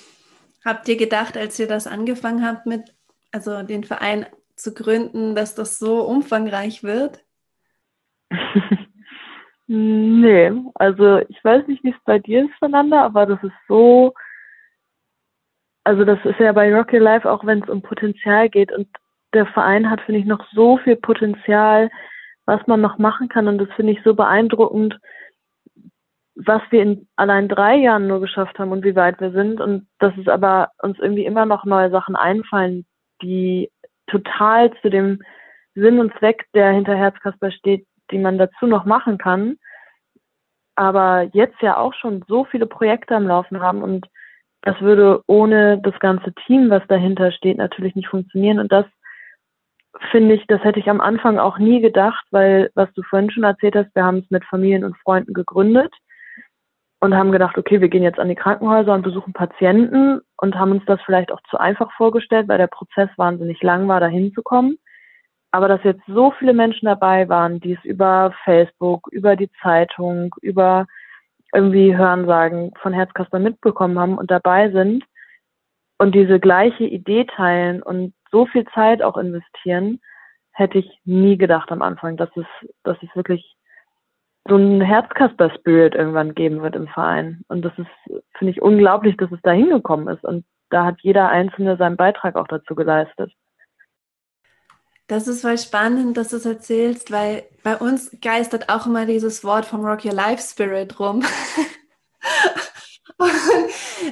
Habt 0.65 0.89
ihr 0.89 0.97
gedacht, 0.97 1.37
als 1.37 1.59
ihr 1.59 1.67
das 1.67 1.87
angefangen 1.87 2.47
habt 2.47 2.67
mit 2.67 2.95
also 3.33 3.63
den 3.63 3.85
Verein 3.85 4.27
zu 4.57 4.75
gründen, 4.75 5.35
dass 5.35 5.55
das 5.55 5.79
so 5.79 6.03
umfangreich 6.03 6.83
wird? 6.83 7.25
nee, 9.67 10.53
also 10.75 11.19
ich 11.29 11.43
weiß 11.43 11.67
nicht, 11.67 11.83
wie 11.85 11.91
es 11.91 12.05
bei 12.05 12.19
dir 12.19 12.45
ist, 12.45 12.55
Fernanda, 12.59 13.05
aber 13.05 13.27
das 13.27 13.43
ist 13.43 13.55
so, 13.69 14.15
also 15.91 16.05
das 16.05 16.25
ist 16.25 16.39
ja 16.39 16.53
bei 16.53 16.73
Rocky 16.73 16.99
Life 16.99 17.29
auch, 17.29 17.45
wenn 17.45 17.65
es 17.65 17.69
um 17.69 17.83
Potenzial 17.83 18.49
geht. 18.49 18.71
Und 18.71 18.87
der 19.35 19.45
Verein 19.47 19.91
hat, 19.91 20.01
finde 20.03 20.21
ich, 20.21 20.25
noch 20.25 20.47
so 20.53 20.77
viel 20.79 20.95
Potenzial, 20.95 21.91
was 22.47 22.65
man 22.69 22.81
noch 22.81 22.99
machen 22.99 23.29
kann. 23.29 23.49
Und 23.49 23.59
das 23.59 23.69
finde 23.75 23.95
ich 23.95 24.03
so 24.05 24.15
beeindruckend, 24.15 25.01
was 26.37 26.63
wir 26.71 26.83
in 26.83 27.09
allein 27.17 27.49
drei 27.49 27.75
Jahren 27.75 28.07
nur 28.07 28.21
geschafft 28.21 28.57
haben 28.61 28.71
und 28.71 28.85
wie 28.85 28.95
weit 28.95 29.21
wir 29.21 29.33
sind. 29.33 29.61
Und 29.61 29.89
dass 29.99 30.17
es 30.17 30.29
aber 30.29 30.69
uns 30.81 30.97
irgendwie 31.01 31.25
immer 31.25 31.45
noch 31.45 31.65
neue 31.65 31.91
Sachen 31.91 32.15
einfallen, 32.15 32.87
die 33.21 33.69
total 34.07 34.73
zu 34.83 34.91
dem 34.91 35.21
Sinn 35.75 35.99
und 35.99 36.17
Zweck, 36.21 36.47
der 36.55 36.71
hinter 36.71 36.95
Herzkasper 36.95 37.51
steht, 37.51 37.85
die 38.13 38.19
man 38.19 38.39
dazu 38.39 38.69
noch 38.69 38.85
machen 38.85 39.19
kann. 39.19 39.57
Aber 40.77 41.29
jetzt 41.33 41.61
ja 41.61 41.77
auch 41.79 41.95
schon 41.95 42.25
so 42.29 42.45
viele 42.45 42.67
Projekte 42.67 43.17
am 43.17 43.27
Laufen 43.27 43.61
haben 43.61 43.83
und 43.83 44.07
das 44.63 44.81
würde 44.81 45.23
ohne 45.27 45.79
das 45.79 45.99
ganze 46.01 46.33
Team, 46.47 46.71
was 46.71 46.83
dahinter 46.89 47.33
steht, 47.33 47.59
natürlich 47.59 47.95
nicht 47.95 48.09
funktionieren. 48.09 48.59
Und 48.59 48.71
das 48.71 48.85
finde 50.11 50.35
ich, 50.35 50.47
das 50.47 50.63
hätte 50.63 50.79
ich 50.79 50.89
am 50.89 51.01
Anfang 51.01 51.39
auch 51.39 51.59
nie 51.59 51.81
gedacht, 51.81 52.25
weil, 52.31 52.71
was 52.75 52.93
du 52.93 53.03
vorhin 53.03 53.31
schon 53.31 53.45
erzählt 53.45 53.75
hast, 53.75 53.95
wir 53.95 54.05
haben 54.05 54.19
es 54.19 54.31
mit 54.31 54.45
Familien 54.45 54.85
und 54.85 54.97
Freunden 54.99 55.33
gegründet 55.33 55.93
und 57.01 57.15
haben 57.15 57.33
gedacht, 57.33 57.57
okay, 57.57 57.81
wir 57.81 57.89
gehen 57.89 58.03
jetzt 58.03 58.19
an 58.19 58.29
die 58.29 58.35
Krankenhäuser 58.35 58.93
und 58.93 59.03
besuchen 59.03 59.33
Patienten 59.33 60.21
und 60.37 60.55
haben 60.55 60.73
uns 60.73 60.85
das 60.87 61.01
vielleicht 61.05 61.33
auch 61.33 61.41
zu 61.49 61.59
einfach 61.59 61.91
vorgestellt, 61.93 62.47
weil 62.49 62.59
der 62.59 62.67
Prozess 62.67 63.09
wahnsinnig 63.17 63.63
lang 63.63 63.89
war, 63.89 64.01
da 64.01 64.07
hinzukommen. 64.07 64.79
Aber 65.51 65.67
dass 65.67 65.83
jetzt 65.83 66.03
so 66.07 66.33
viele 66.39 66.53
Menschen 66.53 66.87
dabei 66.87 67.29
waren, 67.29 67.59
die 67.59 67.73
es 67.73 67.85
über 67.85 68.33
Facebook, 68.45 69.09
über 69.11 69.35
die 69.35 69.51
Zeitung, 69.63 70.35
über 70.43 70.87
irgendwie 71.55 71.97
Hörensagen 71.97 72.73
von 72.81 72.93
Herzkasper 72.93 73.39
mitbekommen 73.39 73.99
haben 73.99 74.19
und 74.19 74.31
dabei 74.31 74.71
sind 74.71 75.05
und 75.99 76.15
diese 76.15 76.41
gleiche 76.41 76.85
Idee 76.85 77.25
teilen 77.25 77.83
und 77.83 78.15
so 78.31 78.47
viel 78.47 78.65
Zeit 78.75 79.03
auch 79.03 79.17
investieren, 79.17 80.01
hätte 80.53 80.79
ich 80.79 81.01
nie 81.05 81.37
gedacht 81.37 81.71
am 81.73 81.83
Anfang, 81.83 82.17
dass 82.17 82.31
es, 82.37 82.47
dass 82.85 82.97
es 83.03 83.15
wirklich 83.15 83.57
so 84.49 84.57
ein 84.57 84.81
Herzkasper-Spirit 84.81 85.95
irgendwann 85.95 86.35
geben 86.35 86.63
wird 86.63 86.75
im 86.75 86.89
Verein. 86.89 87.43
Und 87.49 87.63
das 87.65 87.73
ist, 87.79 88.23
finde 88.37 88.53
ich, 88.53 88.63
unglaublich, 88.63 89.17
dass 89.17 89.31
es 89.31 89.41
da 89.43 89.53
hingekommen 89.53 90.09
ist. 90.09 90.25
Und 90.25 90.45
da 90.71 90.85
hat 90.85 91.01
jeder 91.03 91.29
Einzelne 91.29 91.77
seinen 91.77 91.97
Beitrag 91.97 92.37
auch 92.37 92.49
dazu 92.49 92.75
geleistet. 92.75 93.33
Das 95.11 95.27
ist 95.27 95.41
voll 95.43 95.59
spannend, 95.59 96.17
dass 96.17 96.29
du 96.29 96.37
es 96.37 96.47
erzählst, 96.47 97.11
weil 97.11 97.43
bei 97.65 97.77
uns 97.77 98.17
geistert 98.21 98.69
auch 98.69 98.87
immer 98.87 99.07
dieses 99.07 99.43
Wort 99.43 99.65
vom 99.65 99.85
Rock 99.85 100.05
Your 100.05 100.13
Life 100.13 100.41
Spirit 100.41 101.01
rum. 101.01 101.25
und, 103.19 103.33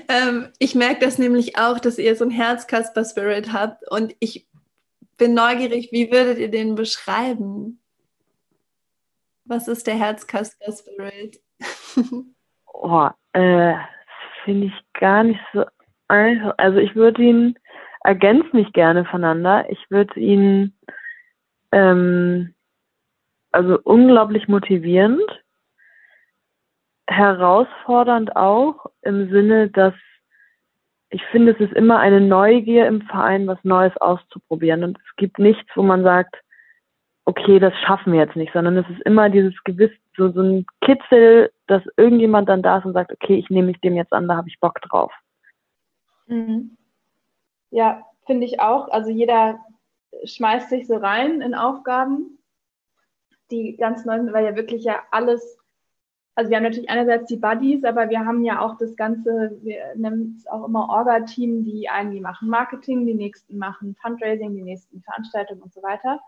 ähm, 0.08 0.52
ich 0.58 0.74
merke 0.74 1.04
das 1.04 1.18
nämlich 1.18 1.56
auch, 1.56 1.78
dass 1.78 1.98
ihr 1.98 2.16
so 2.16 2.24
ein 2.24 2.32
Herzkasper-Spirit 2.32 3.52
habt. 3.52 3.88
Und 3.88 4.16
ich 4.18 4.48
bin 5.16 5.34
neugierig, 5.34 5.90
wie 5.92 6.10
würdet 6.10 6.38
ihr 6.38 6.50
den 6.50 6.74
beschreiben? 6.74 7.80
Was 9.44 9.68
ist 9.68 9.86
der 9.86 9.94
Herzkasper 9.94 10.72
Spirit? 10.72 11.40
oh, 12.72 13.08
äh, 13.34 13.74
finde 14.44 14.66
ich 14.66 15.00
gar 15.00 15.22
nicht 15.22 15.40
so 15.54 15.64
einfach. 16.08 16.54
Also 16.58 16.78
ich 16.78 16.96
würde 16.96 17.22
ihn, 17.22 17.56
ergänzt 18.08 18.54
mich 18.54 18.72
gerne 18.72 19.04
voneinander. 19.04 19.68
Ich 19.68 19.90
würde 19.90 20.18
ihn, 20.18 20.72
ähm, 21.72 22.54
also 23.52 23.78
unglaublich 23.84 24.48
motivierend, 24.48 25.20
herausfordernd 27.06 28.34
auch 28.34 28.86
im 29.02 29.28
Sinne, 29.28 29.68
dass 29.68 29.92
ich 31.10 31.22
finde, 31.24 31.52
es 31.52 31.60
ist 31.60 31.74
immer 31.74 31.98
eine 31.98 32.22
Neugier 32.22 32.86
im 32.86 33.02
Verein, 33.02 33.46
was 33.46 33.62
Neues 33.62 33.94
auszuprobieren. 33.98 34.84
Und 34.84 34.98
es 34.98 35.16
gibt 35.16 35.38
nichts, 35.38 35.70
wo 35.74 35.82
man 35.82 36.02
sagt, 36.02 36.34
okay, 37.26 37.58
das 37.58 37.74
schaffen 37.80 38.14
wir 38.14 38.20
jetzt 38.20 38.36
nicht, 38.36 38.54
sondern 38.54 38.78
es 38.78 38.88
ist 38.88 39.02
immer 39.02 39.28
dieses 39.28 39.52
gewiss, 39.64 39.90
so, 40.16 40.30
so 40.32 40.40
ein 40.40 40.64
Kitzel, 40.80 41.52
dass 41.66 41.82
irgendjemand 41.98 42.48
dann 42.48 42.62
da 42.62 42.78
ist 42.78 42.86
und 42.86 42.94
sagt, 42.94 43.12
okay, 43.12 43.36
ich 43.36 43.50
nehme 43.50 43.66
mich 43.66 43.80
dem 43.82 43.96
jetzt 43.96 44.14
an, 44.14 44.28
da 44.28 44.36
habe 44.36 44.48
ich 44.48 44.60
Bock 44.60 44.80
drauf. 44.80 45.12
Mhm. 46.26 46.77
Ja, 47.70 48.06
finde 48.26 48.46
ich 48.46 48.60
auch. 48.60 48.88
Also 48.88 49.10
jeder 49.10 49.58
schmeißt 50.24 50.70
sich 50.70 50.86
so 50.86 50.96
rein 50.96 51.40
in 51.40 51.54
Aufgaben, 51.54 52.38
die 53.50 53.76
ganz 53.76 54.04
neu 54.04 54.18
sind, 54.18 54.32
weil 54.32 54.44
ja 54.44 54.56
wirklich 54.56 54.84
ja 54.84 55.02
alles, 55.10 55.58
also 56.34 56.50
wir 56.50 56.56
haben 56.56 56.64
natürlich 56.64 56.90
einerseits 56.90 57.26
die 57.26 57.36
Buddies, 57.36 57.84
aber 57.84 58.10
wir 58.10 58.20
haben 58.20 58.44
ja 58.44 58.60
auch 58.60 58.76
das 58.78 58.96
ganze, 58.96 59.58
wir 59.62 59.94
nennen 59.96 60.36
es 60.38 60.46
auch 60.46 60.64
immer 60.64 60.88
Orga-Team, 60.88 61.64
die 61.64 61.88
einen, 61.88 62.12
die 62.12 62.20
machen 62.20 62.48
Marketing, 62.48 63.06
die 63.06 63.14
nächsten 63.14 63.58
machen 63.58 63.96
Fundraising, 64.00 64.54
die 64.54 64.62
nächsten 64.62 65.02
Veranstaltungen 65.02 65.62
und 65.62 65.72
so 65.72 65.82
weiter 65.82 66.20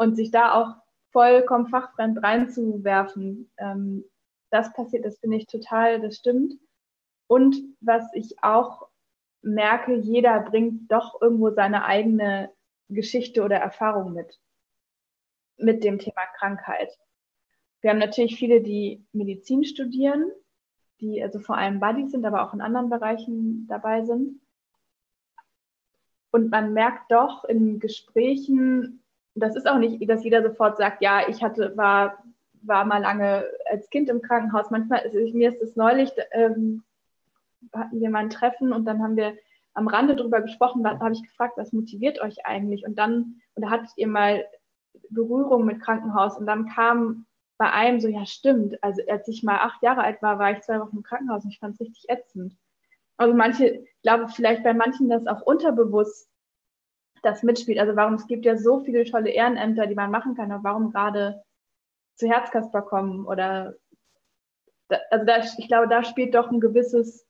und 0.00 0.16
sich 0.16 0.30
da 0.30 0.54
auch 0.54 0.76
vollkommen 1.12 1.66
fachfremd 1.68 2.22
reinzuwerfen, 2.22 3.50
ähm, 3.58 4.04
das 4.50 4.72
passiert, 4.72 5.04
das 5.04 5.18
finde 5.18 5.36
ich 5.36 5.46
total, 5.46 6.00
das 6.00 6.16
stimmt. 6.16 6.54
Und 7.26 7.56
was 7.80 8.04
ich 8.14 8.42
auch 8.42 8.88
merke, 9.42 9.94
jeder 9.94 10.40
bringt 10.40 10.90
doch 10.90 11.20
irgendwo 11.20 11.50
seine 11.50 11.84
eigene 11.84 12.50
Geschichte 12.88 13.42
oder 13.42 13.56
Erfahrung 13.56 14.12
mit, 14.12 14.38
mit 15.56 15.84
dem 15.84 15.98
Thema 15.98 16.26
Krankheit. 16.38 16.98
Wir 17.80 17.90
haben 17.90 17.98
natürlich 17.98 18.36
viele, 18.36 18.60
die 18.60 19.04
Medizin 19.12 19.64
studieren, 19.64 20.30
die 21.00 21.22
also 21.22 21.38
vor 21.38 21.56
allem 21.56 21.80
Buddy 21.80 22.08
sind, 22.08 22.26
aber 22.26 22.42
auch 22.42 22.52
in 22.52 22.60
anderen 22.60 22.90
Bereichen 22.90 23.66
dabei 23.68 24.04
sind. 24.04 24.40
Und 26.30 26.50
man 26.50 26.72
merkt 26.74 27.10
doch 27.10 27.44
in 27.44 27.80
Gesprächen, 27.80 29.02
das 29.34 29.56
ist 29.56 29.66
auch 29.66 29.78
nicht, 29.78 30.08
dass 30.08 30.24
jeder 30.24 30.42
sofort 30.42 30.76
sagt, 30.76 31.02
ja, 31.02 31.28
ich 31.28 31.42
hatte, 31.42 31.76
war, 31.76 32.22
war 32.62 32.84
mal 32.84 33.00
lange 33.00 33.46
als 33.70 33.88
Kind 33.90 34.08
im 34.08 34.22
Krankenhaus. 34.22 34.70
Manchmal, 34.70 35.00
also 35.00 35.18
mir 35.36 35.50
ist 35.50 35.62
es 35.62 35.76
neulich, 35.76 36.10
ähm, 36.32 36.84
hatten 37.74 38.00
wir 38.00 38.10
mal 38.10 38.20
ein 38.20 38.30
Treffen 38.30 38.72
und 38.72 38.84
dann 38.84 39.02
haben 39.02 39.16
wir 39.16 39.36
am 39.74 39.88
Rande 39.88 40.16
drüber 40.16 40.40
gesprochen, 40.40 40.82
da 40.82 40.98
habe 40.98 41.12
ich 41.12 41.22
gefragt, 41.22 41.56
was 41.56 41.72
motiviert 41.72 42.20
euch 42.20 42.44
eigentlich? 42.44 42.84
Und 42.84 42.98
dann, 42.98 43.40
und 43.54 43.62
da 43.62 43.70
hattet 43.70 43.90
ihr 43.96 44.08
mal 44.08 44.44
Berührung 45.10 45.64
mit 45.64 45.80
Krankenhaus 45.80 46.36
und 46.36 46.46
dann 46.46 46.68
kam 46.68 47.26
bei 47.58 47.70
einem 47.70 48.00
so, 48.00 48.08
ja 48.08 48.26
stimmt, 48.26 48.82
also 48.82 49.02
als 49.08 49.28
ich 49.28 49.42
mal 49.42 49.58
acht 49.58 49.82
Jahre 49.82 50.02
alt 50.02 50.22
war, 50.22 50.38
war 50.38 50.52
ich 50.52 50.60
zwei 50.62 50.80
Wochen 50.80 50.96
im 50.96 51.02
Krankenhaus 51.02 51.44
und 51.44 51.50
ich 51.50 51.58
fand 51.58 51.74
es 51.74 51.80
richtig 51.80 52.08
ätzend. 52.08 52.56
Also 53.16 53.34
manche, 53.34 53.66
ich 53.66 54.02
glaube 54.02 54.28
vielleicht 54.28 54.64
bei 54.64 54.72
manchen 54.72 55.10
das 55.10 55.26
auch 55.26 55.42
unterbewusst 55.42 56.30
das 57.22 57.42
mitspielt. 57.42 57.78
Also 57.78 57.96
warum 57.96 58.14
es 58.14 58.26
gibt 58.26 58.46
ja 58.46 58.56
so 58.56 58.80
viele 58.80 59.04
tolle 59.04 59.30
Ehrenämter, 59.30 59.86
die 59.86 59.94
man 59.94 60.10
machen 60.10 60.34
kann, 60.34 60.50
aber 60.50 60.64
warum 60.64 60.90
gerade 60.90 61.42
zu 62.14 62.26
Herzkasper 62.28 62.82
kommen 62.82 63.26
oder 63.26 63.74
da, 64.88 64.98
also 65.10 65.24
da, 65.24 65.38
ich 65.38 65.68
glaube, 65.68 65.88
da 65.88 66.02
spielt 66.02 66.34
doch 66.34 66.50
ein 66.50 66.60
gewisses 66.60 67.26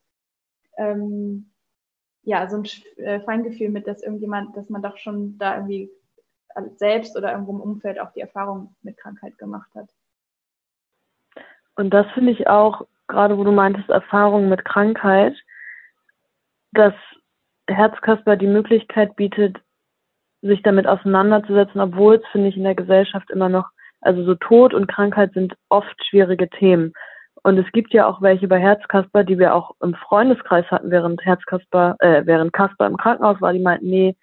ähm, 0.77 1.51
ja, 2.23 2.49
so 2.49 2.57
ein 2.57 3.05
äh, 3.05 3.21
Feingefühl 3.21 3.71
mit, 3.71 3.87
dass 3.87 4.03
irgendjemand, 4.03 4.57
dass 4.57 4.69
man 4.69 4.83
doch 4.83 4.97
schon 4.99 5.39
da 5.39 5.57
irgendwie 5.57 5.91
selbst 6.77 7.17
oder 7.17 7.33
irgendwo 7.33 7.53
im 7.53 7.61
Umfeld 7.61 8.01
auch 8.01 8.13
die 8.13 8.21
Erfahrung 8.21 8.75
mit 8.83 8.97
Krankheit 8.97 9.39
gemacht 9.39 9.71
hat. 9.75 9.89
Und 11.77 11.91
das 11.91 12.07
finde 12.13 12.33
ich 12.33 12.47
auch, 12.47 12.87
gerade 13.09 13.39
wo 13.39 13.45
du 13.45 13.53
meintest, 13.53 13.89
Erfahrung 13.89 14.49
mit 14.49 14.65
Krankheit, 14.65 15.35
dass 16.73 16.95
Herzkasper 17.69 18.37
die 18.37 18.47
Möglichkeit 18.47 19.17
bietet, 19.17 19.59
sich 20.43 20.63
damit 20.63 20.87
auseinanderzusetzen, 20.87 21.81
obwohl 21.81 22.17
es, 22.17 22.27
finde 22.33 22.49
ich, 22.49 22.57
in 22.57 22.65
der 22.65 22.75
Gesellschaft 22.75 23.31
immer 23.31 23.49
noch, 23.49 23.69
also 24.01 24.25
so 24.25 24.35
Tod 24.35 24.75
und 24.75 24.89
Krankheit 24.89 25.33
sind 25.35 25.55
oft 25.69 25.95
schwierige 26.07 26.49
Themen. 26.49 26.93
Und 27.43 27.59
es 27.59 27.71
gibt 27.73 27.93
ja 27.93 28.07
auch 28.07 28.21
welche 28.23 28.49
bei 28.49 28.59
Herzkasper, 28.59 29.25
die 29.25 29.39
wir 29.39 29.55
auch 29.55 29.75
im 29.83 29.95
Freundeskreis 29.95 30.67
hatten, 30.71 30.91
während 30.91 31.25
Herzkasper, 31.25 31.97
äh, 32.01 32.23
während 32.27 32.53
Kasper 32.53 32.87
im 32.87 32.97
Krankenhaus 32.97 33.41
war, 33.41 33.53
die 33.53 33.61
meinten, 33.61 33.89
nee, 33.89 34.17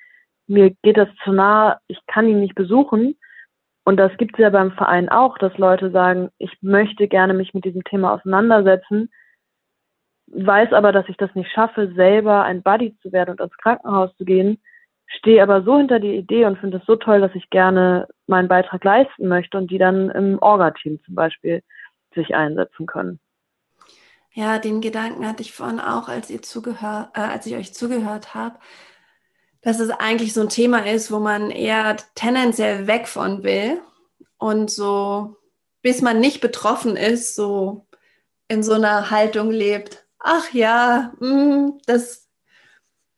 mir 0.47 0.71
geht 0.84 0.97
das 0.97 1.10
zu 1.23 1.32
nah, 1.32 1.80
ich 1.88 1.99
kann 2.08 2.27
ihn 2.27 2.39
nicht 2.39 2.56
besuchen. 2.56 3.17
Und 3.84 3.97
das 3.97 4.15
gibt 4.17 4.36
es 4.36 4.39
ja 4.39 4.49
beim 4.49 4.71
Verein 4.71 5.10
auch, 5.10 5.38
dass 5.38 5.58
Leute 5.58 5.91
sagen, 5.91 6.30
ich 6.38 6.51
möchte 6.62 7.08
gerne 7.08 7.34
mich 7.34 7.53
mit 7.53 7.65
diesem 7.65 7.84
Thema 7.84 8.13
auseinandersetzen, 8.13 9.10
weiß 10.27 10.73
aber, 10.73 10.91
dass 10.91 11.08
ich 11.08 11.17
das 11.17 11.34
nicht 11.36 11.51
schaffe, 11.51 11.93
selber 11.95 12.43
ein 12.43 12.62
Buddy 12.62 12.97
zu 13.01 13.12
werden 13.12 13.32
und 13.32 13.41
ins 13.41 13.58
Krankenhaus 13.58 14.15
zu 14.17 14.25
gehen 14.25 14.60
stehe 15.08 15.41
aber 15.41 15.63
so 15.63 15.77
hinter 15.77 15.99
die 15.99 16.15
Idee 16.15 16.45
und 16.45 16.60
finde 16.60 16.77
es 16.77 16.86
so 16.86 16.95
toll, 16.95 17.21
dass 17.21 17.34
ich 17.34 17.49
gerne 17.49 18.08
meinen 18.27 18.47
Beitrag 18.47 18.84
leisten 18.84 19.27
möchte 19.27 19.58
und 19.58 19.71
die 19.71 19.77
dann 19.77 20.10
im 20.12 20.38
Orga-Team 20.39 20.99
zum 21.06 21.15
Beispiel 21.15 21.62
sich 22.17 22.36
einsetzen 22.36 22.86
können. 22.86 23.19
Ja, 24.34 24.60
den 24.60 24.82
Gedanken 24.82 25.27
hatte 25.27 25.41
ich 25.41 25.53
vorhin 25.53 25.80
auch, 25.80 26.10
als 26.10 26.30
ihr 26.30 26.41
zugehört, 26.41 27.10
äh, 27.15 27.21
als 27.21 27.45
ich 27.45 27.56
euch 27.56 27.73
zugehört 27.73 28.36
habe. 28.36 28.60
dass 29.62 29.80
es 29.80 29.89
eigentlich 29.89 30.34
so 30.34 30.41
ein 30.41 30.49
Thema 30.49 30.86
ist, 30.86 31.12
wo 31.12 31.19
man 31.19 31.51
eher 31.51 31.97
tendenziell 32.15 32.88
weg 32.88 33.08
von 33.08 33.43
will 33.43 33.82
und 34.38 34.69
so, 34.69 35.36
bis 35.82 36.01
man 36.01 36.19
nicht 36.19 36.39
betroffen 36.41 36.95
ist, 36.95 37.36
so 37.36 37.88
in 38.47 38.63
so 38.63 38.73
einer 38.73 39.10
Haltung 39.12 39.51
lebt. 39.51 40.06
Ach 40.19 40.53
ja, 40.53 41.13
mh, 41.19 41.30
mm, 41.30 41.82
das 41.86 42.30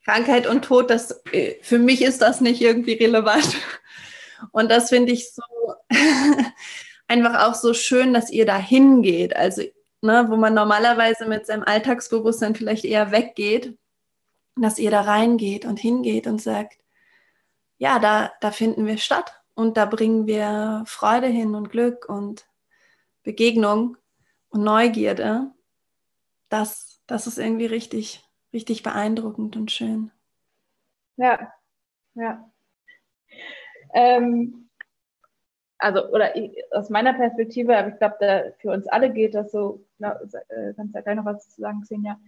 Krankheit 0.05 0.47
und 0.47 0.63
Tod, 0.63 0.89
das 0.89 1.23
äh, 1.31 1.55
für 1.61 1.77
mich 1.77 2.01
ist 2.01 2.21
das 2.21 2.41
nicht 2.41 2.61
irgendwie 2.61 2.93
relevant. 2.93 3.57
Und 4.51 4.71
das 4.71 4.89
finde 4.89 5.11
ich 5.11 5.31
so 5.33 5.43
einfach 7.09 7.47
auch 7.47 7.55
so 7.55 7.73
schön, 7.73 8.13
dass 8.13 8.29
ihr 8.29 8.45
da 8.45 8.57
hingeht. 8.57 9.35
Also, 9.35 9.63
ne, 10.01 10.27
wo 10.29 10.37
man 10.37 10.53
normalerweise 10.53 11.25
mit 11.25 11.45
seinem 11.45 11.63
Alltagsbewusstsein 11.63 12.55
vielleicht 12.55 12.85
eher 12.85 13.11
weggeht, 13.11 13.77
dass 14.55 14.79
ihr 14.79 14.91
da 14.91 15.01
reingeht 15.01 15.65
und 15.65 15.79
hingeht 15.79 16.27
und 16.27 16.41
sagt, 16.41 16.79
ja, 17.77 17.99
da, 17.99 18.31
da 18.41 18.51
finden 18.51 18.85
wir 18.85 18.97
statt 18.97 19.41
und 19.55 19.77
da 19.77 19.85
bringen 19.85 20.27
wir 20.27 20.83
Freude 20.85 21.27
hin 21.27 21.55
und 21.55 21.69
Glück 21.69 22.07
und 22.07 22.47
Begegnung 23.23 23.97
und 24.49 24.63
Neugierde. 24.63 25.51
Das, 26.49 27.01
das 27.07 27.27
ist 27.27 27.37
irgendwie 27.37 27.65
richtig, 27.65 28.23
richtig 28.53 28.83
beeindruckend 28.83 29.55
und 29.55 29.71
schön. 29.71 30.11
Ja, 31.17 31.51
ja. 32.15 32.51
Ähm, 33.93 34.68
also, 35.79 36.09
oder 36.09 36.35
ich, 36.35 36.51
aus 36.71 36.89
meiner 36.89 37.13
Perspektive, 37.13 37.77
aber 37.77 37.89
ich 37.89 37.97
glaube, 37.97 38.53
für 38.59 38.71
uns 38.71 38.87
alle 38.87 39.11
geht 39.11 39.33
das 39.33 39.51
so, 39.51 39.85
na, 39.97 40.19
äh, 40.49 40.73
kannst 40.75 40.93
ja 40.93 41.01
gleich 41.01 41.15
noch 41.15 41.25
was 41.25 41.49
zu 41.49 41.61
sagen, 41.61 41.81
Xenia, 41.81 42.19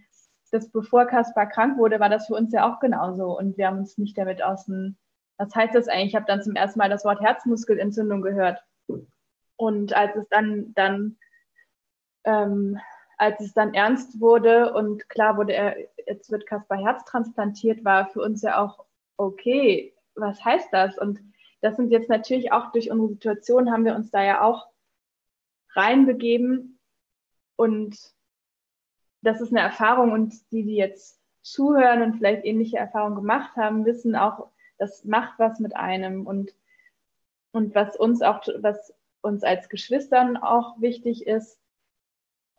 dass 0.50 0.70
bevor 0.70 1.06
Kaspar 1.06 1.46
krank 1.46 1.78
wurde, 1.78 2.00
war 2.00 2.08
das 2.08 2.26
für 2.26 2.34
uns 2.34 2.52
ja 2.52 2.70
auch 2.70 2.80
genauso 2.80 3.38
und 3.38 3.56
wir 3.56 3.68
haben 3.68 3.78
uns 3.78 3.96
nicht 3.98 4.16
damit 4.18 4.42
aus 4.42 4.66
dem, 4.66 4.96
was 5.38 5.54
heißt 5.54 5.74
das 5.74 5.88
eigentlich? 5.88 6.08
Ich 6.08 6.14
habe 6.14 6.26
dann 6.26 6.42
zum 6.42 6.54
ersten 6.54 6.78
Mal 6.78 6.90
das 6.90 7.04
Wort 7.04 7.20
Herzmuskelentzündung 7.20 8.20
gehört. 8.20 8.62
Und 9.56 9.94
als 9.94 10.14
es 10.16 10.28
dann, 10.28 10.72
dann 10.74 11.16
ähm, 12.24 12.78
als 13.16 13.40
es 13.40 13.54
dann 13.54 13.74
ernst 13.74 14.20
wurde 14.20 14.72
und 14.74 15.08
klar 15.08 15.36
wurde, 15.36 15.54
er, 15.54 15.76
jetzt 16.06 16.30
wird 16.30 16.46
Kaspar 16.46 16.78
Herz 16.78 17.04
transplantiert, 17.04 17.84
war 17.84 18.08
für 18.08 18.20
uns 18.20 18.42
ja 18.42 18.62
auch 18.62 18.84
okay, 19.16 19.94
was 20.14 20.44
heißt 20.44 20.68
das? 20.72 20.98
Und 20.98 21.20
das 21.62 21.76
sind 21.76 21.90
jetzt 21.90 22.10
natürlich 22.10 22.52
auch 22.52 22.72
durch 22.72 22.90
unsere 22.90 23.08
Situation 23.08 23.72
haben 23.72 23.84
wir 23.84 23.94
uns 23.94 24.10
da 24.10 24.22
ja 24.22 24.42
auch 24.42 24.68
reinbegeben. 25.70 26.78
Und 27.56 27.96
das 29.22 29.40
ist 29.40 29.52
eine 29.52 29.60
Erfahrung 29.60 30.12
und 30.12 30.34
die, 30.50 30.64
die 30.64 30.76
jetzt 30.76 31.20
zuhören 31.40 32.02
und 32.02 32.16
vielleicht 32.16 32.44
ähnliche 32.44 32.78
Erfahrungen 32.78 33.14
gemacht 33.14 33.56
haben, 33.56 33.84
wissen 33.84 34.16
auch, 34.16 34.50
das 34.78 35.04
macht 35.04 35.38
was 35.38 35.60
mit 35.60 35.76
einem 35.76 36.26
und, 36.26 36.54
und 37.52 37.74
was 37.74 37.96
uns 37.96 38.22
auch, 38.22 38.42
was 38.58 38.92
uns 39.20 39.44
als 39.44 39.68
Geschwistern 39.68 40.36
auch 40.36 40.80
wichtig 40.80 41.26
ist, 41.26 41.60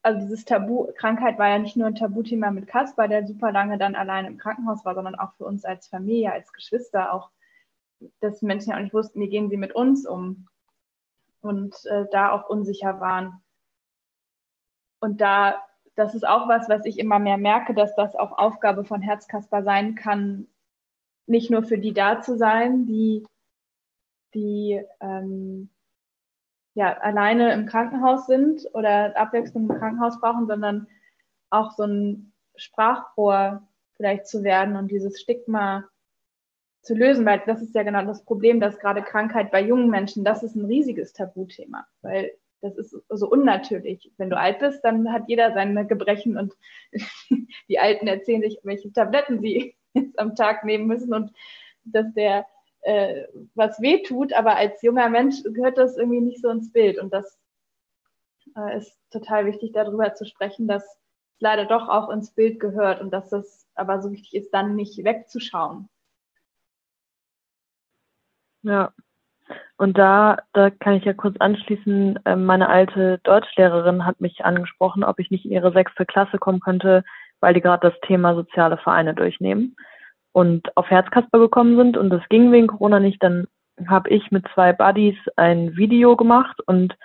also 0.01 0.19
dieses 0.19 0.45
Tabu, 0.45 0.87
Krankheit 0.95 1.39
war 1.39 1.49
ja 1.49 1.59
nicht 1.59 1.77
nur 1.77 1.87
ein 1.87 1.95
Tabuthema 1.95 2.51
mit 2.51 2.67
Kaspar, 2.67 3.07
der 3.07 3.25
super 3.25 3.51
lange 3.51 3.77
dann 3.77 3.95
allein 3.95 4.25
im 4.25 4.37
Krankenhaus 4.37 4.83
war, 4.85 4.95
sondern 4.95 5.15
auch 5.15 5.33
für 5.35 5.45
uns 5.45 5.63
als 5.63 5.87
Familie, 5.87 6.31
als 6.31 6.51
Geschwister, 6.51 7.13
auch, 7.13 7.31
dass 8.19 8.41
Menschen 8.41 8.71
ja 8.71 8.77
auch 8.77 8.81
nicht 8.81 8.93
wussten, 8.93 9.19
wie 9.19 9.29
gehen 9.29 9.49
sie 9.49 9.57
mit 9.57 9.73
uns 9.73 10.07
um 10.07 10.47
und 11.41 11.75
äh, 11.85 12.05
da 12.11 12.31
auch 12.31 12.49
unsicher 12.49 12.99
waren. 12.99 13.43
Und 14.99 15.19
da, 15.19 15.61
das 15.95 16.15
ist 16.15 16.25
auch 16.25 16.47
was, 16.47 16.69
was 16.69 16.85
ich 16.85 16.97
immer 16.97 17.19
mehr 17.19 17.37
merke, 17.37 17.73
dass 17.73 17.95
das 17.95 18.15
auch 18.15 18.37
Aufgabe 18.37 18.85
von 18.85 19.01
Herzkasper 19.01 19.63
sein 19.63 19.95
kann, 19.95 20.47
nicht 21.25 21.51
nur 21.51 21.63
für 21.63 21.77
die 21.77 21.93
da 21.93 22.21
zu 22.21 22.37
sein, 22.37 22.85
die, 22.85 23.25
die 24.33 24.81
ähm, 25.01 25.69
ja, 26.73 26.97
alleine 26.97 27.53
im 27.53 27.65
Krankenhaus 27.65 28.25
sind 28.25 28.67
oder 28.73 29.15
Abwechslung 29.17 29.69
im 29.69 29.77
Krankenhaus 29.77 30.19
brauchen, 30.19 30.47
sondern 30.47 30.87
auch 31.49 31.71
so 31.71 31.83
ein 31.83 32.33
Sprachrohr 32.55 33.67
vielleicht 33.95 34.27
zu 34.27 34.43
werden 34.43 34.75
und 34.75 34.89
dieses 34.89 35.21
Stigma 35.21 35.83
zu 36.83 36.93
lösen, 36.93 37.25
weil 37.25 37.41
das 37.45 37.61
ist 37.61 37.73
ja 37.73 37.83
genau 37.83 38.03
das 38.05 38.23
Problem, 38.25 38.59
dass 38.59 38.77
gerade 38.77 39.01
Krankheit 39.01 39.51
bei 39.51 39.61
jungen 39.61 39.89
Menschen, 39.89 40.23
das 40.23 40.43
ist 40.43 40.55
ein 40.55 40.65
riesiges 40.65 41.13
Tabuthema, 41.13 41.87
weil 42.01 42.33
das 42.61 42.77
ist 42.77 42.95
so 43.09 43.29
unnatürlich. 43.29 44.11
Wenn 44.17 44.29
du 44.29 44.37
alt 44.37 44.59
bist, 44.59 44.83
dann 44.83 45.11
hat 45.11 45.23
jeder 45.27 45.53
seine 45.53 45.87
Gebrechen 45.87 46.37
und 46.37 46.53
die 47.69 47.79
Alten 47.79 48.07
erzählen 48.07 48.41
sich, 48.41 48.59
welche 48.63 48.91
Tabletten 48.91 49.39
sie 49.41 49.75
jetzt 49.93 50.19
am 50.19 50.35
Tag 50.35 50.63
nehmen 50.65 50.87
müssen 50.87 51.13
und 51.13 51.31
dass 51.85 52.13
der 52.13 52.45
äh, 52.81 53.23
was 53.55 53.81
weh 53.81 54.03
tut, 54.03 54.33
aber 54.33 54.57
als 54.57 54.81
junger 54.81 55.09
Mensch 55.09 55.41
gehört 55.43 55.77
das 55.77 55.97
irgendwie 55.97 56.21
nicht 56.21 56.41
so 56.41 56.49
ins 56.49 56.71
Bild. 56.71 56.99
Und 56.99 57.13
das 57.13 57.39
äh, 58.57 58.77
ist 58.77 58.97
total 59.09 59.45
wichtig, 59.45 59.71
darüber 59.73 60.13
zu 60.15 60.25
sprechen, 60.25 60.67
dass 60.67 60.83
es 60.83 60.99
leider 61.39 61.65
doch 61.65 61.87
auch 61.87 62.09
ins 62.09 62.31
Bild 62.31 62.59
gehört 62.59 63.01
und 63.01 63.11
dass 63.11 63.31
es 63.31 63.67
aber 63.73 64.01
so 64.01 64.11
wichtig 64.11 64.35
ist, 64.35 64.53
dann 64.53 64.75
nicht 64.75 65.03
wegzuschauen. 65.03 65.89
Ja, 68.63 68.91
und 69.77 69.97
da, 69.97 70.37
da 70.53 70.69
kann 70.69 70.93
ich 70.93 71.05
ja 71.05 71.13
kurz 71.13 71.35
anschließen, 71.39 72.19
ähm, 72.25 72.45
meine 72.45 72.69
alte 72.69 73.19
Deutschlehrerin 73.23 74.05
hat 74.05 74.21
mich 74.21 74.45
angesprochen, 74.45 75.03
ob 75.03 75.19
ich 75.19 75.31
nicht 75.31 75.45
in 75.45 75.51
ihre 75.51 75.73
sechste 75.73 76.05
Klasse 76.05 76.37
kommen 76.37 76.59
könnte, 76.59 77.03
weil 77.41 77.53
die 77.53 77.61
gerade 77.61 77.89
das 77.89 77.99
Thema 78.07 78.35
soziale 78.35 78.77
Vereine 78.77 79.13
durchnehmen 79.13 79.75
und 80.31 80.75
auf 80.77 80.89
Herzkasper 80.89 81.39
gekommen 81.39 81.77
sind. 81.77 81.97
Und 81.97 82.09
das 82.09 82.21
ging 82.29 82.51
wegen 82.51 82.67
Corona 82.67 82.99
nicht, 82.99 83.21
dann 83.21 83.47
habe 83.87 84.09
ich 84.09 84.31
mit 84.31 84.45
zwei 84.53 84.71
Buddies 84.71 85.17
ein 85.35 85.75
Video 85.75 86.15
gemacht 86.15 86.61
und 86.67 86.95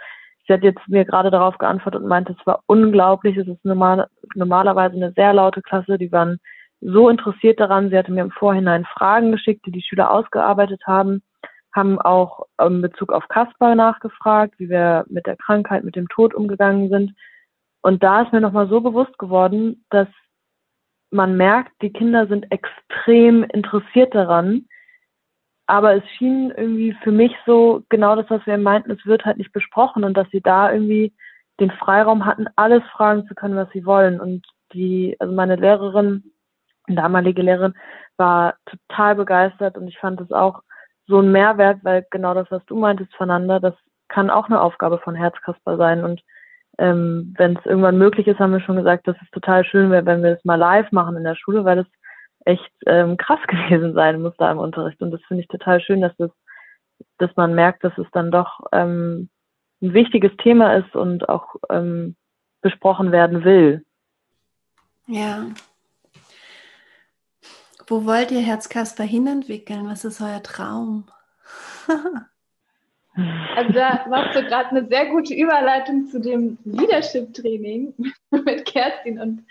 sie 0.46 0.52
hat 0.52 0.62
jetzt 0.62 0.86
mir 0.86 1.04
gerade 1.04 1.30
darauf 1.30 1.58
geantwortet 1.58 2.02
und 2.02 2.08
meinte, 2.08 2.36
es 2.38 2.46
war 2.46 2.62
unglaublich, 2.66 3.36
es 3.36 3.48
ist 3.48 3.64
normal, 3.64 4.06
normalerweise 4.34 4.96
eine 4.96 5.12
sehr 5.12 5.32
laute 5.32 5.62
Klasse, 5.62 5.98
die 5.98 6.12
waren 6.12 6.38
so 6.80 7.08
interessiert 7.08 7.58
daran, 7.58 7.90
sie 7.90 7.98
hatte 7.98 8.12
mir 8.12 8.20
im 8.20 8.30
Vorhinein 8.30 8.84
Fragen 8.84 9.32
geschickt, 9.32 9.66
die 9.66 9.72
die 9.72 9.82
Schüler 9.82 10.12
ausgearbeitet 10.12 10.82
haben, 10.86 11.22
haben 11.74 12.00
auch 12.00 12.46
in 12.60 12.82
Bezug 12.82 13.12
auf 13.12 13.28
Kasper 13.28 13.74
nachgefragt, 13.74 14.54
wie 14.58 14.68
wir 14.68 15.04
mit 15.08 15.26
der 15.26 15.36
Krankheit, 15.36 15.84
mit 15.84 15.96
dem 15.96 16.08
Tod 16.08 16.34
umgegangen 16.34 16.88
sind. 16.88 17.14
Und 17.82 18.02
da 18.02 18.22
ist 18.22 18.32
mir 18.32 18.40
nochmal 18.40 18.68
so 18.68 18.80
bewusst 18.80 19.18
geworden, 19.18 19.84
dass 19.90 20.08
man 21.10 21.36
merkt, 21.36 21.72
die 21.82 21.92
Kinder 21.92 22.26
sind 22.26 22.50
extrem 22.50 23.44
interessiert 23.44 24.14
daran. 24.14 24.66
Aber 25.66 25.94
es 25.94 26.04
schien 26.16 26.50
irgendwie 26.50 26.96
für 27.02 27.12
mich 27.12 27.32
so 27.46 27.82
genau 27.90 28.16
das, 28.16 28.28
was 28.30 28.44
wir 28.46 28.56
meinten, 28.56 28.90
es 28.90 29.04
wird 29.04 29.24
halt 29.24 29.36
nicht 29.36 29.52
besprochen 29.52 30.02
und 30.04 30.16
dass 30.16 30.28
sie 30.30 30.40
da 30.40 30.72
irgendwie 30.72 31.12
den 31.60 31.70
Freiraum 31.70 32.24
hatten, 32.24 32.46
alles 32.56 32.82
fragen 32.92 33.26
zu 33.26 33.34
können, 33.34 33.56
was 33.56 33.70
sie 33.72 33.84
wollen. 33.84 34.20
Und 34.20 34.46
die, 34.72 35.16
also 35.18 35.34
meine 35.34 35.56
Lehrerin, 35.56 36.32
damalige 36.86 37.42
Lehrerin, 37.42 37.74
war 38.16 38.54
total 38.66 39.14
begeistert 39.14 39.76
und 39.76 39.88
ich 39.88 39.98
fand 39.98 40.20
es 40.20 40.32
auch 40.32 40.62
so 41.08 41.20
ein 41.20 41.32
Mehrwert, 41.32 41.80
weil 41.82 42.06
genau 42.10 42.34
das, 42.34 42.50
was 42.50 42.64
du 42.66 42.76
meintest, 42.76 43.14
voneinander, 43.14 43.60
das 43.60 43.74
kann 44.08 44.30
auch 44.30 44.46
eine 44.46 44.60
Aufgabe 44.60 44.98
von 44.98 45.14
Herzkasper 45.14 45.76
sein. 45.76 46.04
Und 46.04 46.22
ähm, 46.78 47.34
wenn 47.36 47.56
es 47.56 47.66
irgendwann 47.66 47.98
möglich 47.98 48.26
ist, 48.26 48.38
haben 48.38 48.52
wir 48.52 48.60
schon 48.60 48.76
gesagt, 48.76 49.08
dass 49.08 49.16
es 49.22 49.30
total 49.30 49.64
schön 49.64 49.90
wäre, 49.90 50.06
wenn 50.06 50.22
wir 50.22 50.32
es 50.32 50.44
mal 50.44 50.56
live 50.56 50.92
machen 50.92 51.16
in 51.16 51.24
der 51.24 51.34
Schule, 51.34 51.64
weil 51.64 51.78
es 51.80 51.86
echt 52.44 52.70
ähm, 52.86 53.16
krass 53.16 53.40
gewesen 53.48 53.94
sein 53.94 54.22
muss 54.22 54.34
da 54.38 54.52
im 54.52 54.58
Unterricht. 54.58 55.00
Und 55.00 55.10
das 55.10 55.22
finde 55.26 55.42
ich 55.42 55.48
total 55.48 55.80
schön, 55.80 56.00
dass 56.00 56.16
das, 56.18 56.30
dass 57.18 57.34
man 57.36 57.54
merkt, 57.54 57.84
dass 57.84 57.96
es 57.98 58.06
dann 58.12 58.30
doch 58.30 58.60
ähm, 58.72 59.28
ein 59.80 59.94
wichtiges 59.94 60.36
Thema 60.38 60.74
ist 60.74 60.94
und 60.94 61.28
auch 61.28 61.56
ähm, 61.70 62.16
besprochen 62.60 63.12
werden 63.12 63.44
will. 63.44 63.84
Ja. 65.06 65.46
Wo 67.88 68.04
wollt 68.04 68.30
ihr 68.30 68.40
Herzkasper 68.40 69.02
hinentwickeln? 69.02 69.88
Was 69.88 70.04
ist 70.04 70.20
euer 70.20 70.42
Traum? 70.42 71.06
Also 73.56 73.72
da 73.72 74.06
machst 74.08 74.36
du 74.36 74.44
gerade 74.44 74.68
eine 74.68 74.86
sehr 74.86 75.06
gute 75.06 75.34
Überleitung 75.34 76.06
zu 76.06 76.20
dem 76.20 76.58
Leadership-Training 76.64 77.94
mit 78.30 78.66
Kerstin 78.66 79.18
und 79.18 79.46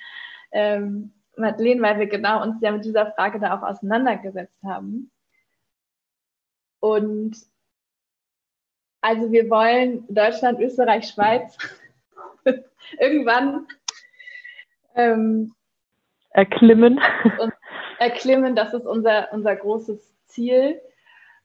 ähm, 0.52 1.12
Madeleine, 1.36 1.82
weil 1.82 2.00
wir 2.00 2.08
genau 2.08 2.44
uns 2.44 2.62
ja 2.62 2.72
mit 2.72 2.86
dieser 2.86 3.12
Frage 3.14 3.40
da 3.40 3.58
auch 3.58 3.64
auseinandergesetzt 3.64 4.64
haben. 4.64 5.10
Und 6.80 7.36
also 9.02 9.32
wir 9.32 9.50
wollen 9.50 10.06
Deutschland, 10.14 10.60
Österreich, 10.60 11.08
Schweiz 11.10 11.58
irgendwann 13.00 13.68
ähm, 14.96 15.56
erklimmen. 16.30 17.00
Erklimmen, 18.00 18.56
das 18.56 18.74
ist 18.74 18.86
unser, 18.86 19.32
unser 19.32 19.56
großes 19.56 20.14
Ziel. 20.28 20.82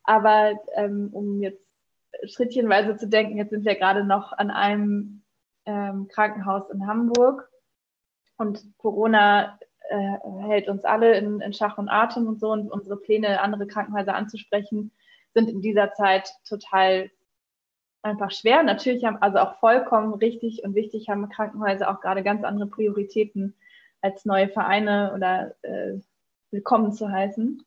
Aber 0.05 0.59
ähm, 0.75 1.11
um 1.13 1.41
jetzt 1.41 1.63
schrittchenweise 2.25 2.97
zu 2.97 3.09
denken. 3.09 3.37
Jetzt 3.37 3.51
sind 3.51 3.65
wir 3.65 3.75
gerade 3.75 4.05
noch 4.05 4.33
an 4.33 4.51
einem 4.51 5.23
ähm, 5.67 6.09
Krankenhaus 6.09 6.71
in 6.71 6.87
Hamburg 6.87 7.49
und 8.37 8.65
Corona 8.79 9.59
äh, 9.89 10.17
hält 10.47 10.69
uns 10.69 10.85
alle 10.85 11.17
in, 11.17 11.41
in 11.41 11.53
Schach 11.53 11.79
und 11.79 11.89
Atem 11.89 12.27
und 12.27 12.41
so 12.41 12.51
und 12.51 12.71
unsere 12.71 12.97
Pläne, 12.97 13.41
andere 13.41 13.67
Krankenhäuser 13.67 14.15
anzusprechen, 14.15 14.93
sind 15.35 15.49
in 15.49 15.61
dieser 15.61 15.93
Zeit 15.95 16.33
total 16.49 17.11
einfach 18.03 18.31
schwer. 18.31 18.63
Natürlich 18.63 19.05
haben 19.05 19.19
also 19.19 19.39
auch 19.39 19.59
vollkommen 19.59 20.15
richtig 20.15 20.65
und 20.65 20.75
wichtig 20.75 21.09
haben 21.09 21.29
Krankenhäuser 21.29 21.91
auch 21.91 22.01
gerade 22.01 22.23
ganz 22.23 22.45
andere 22.45 22.67
Prioritäten 22.67 23.55
als 24.01 24.25
neue 24.25 24.49
Vereine 24.49 25.13
oder 25.15 25.55
äh, 25.63 26.01
willkommen 26.53 26.93
zu 26.93 27.11
heißen. 27.11 27.65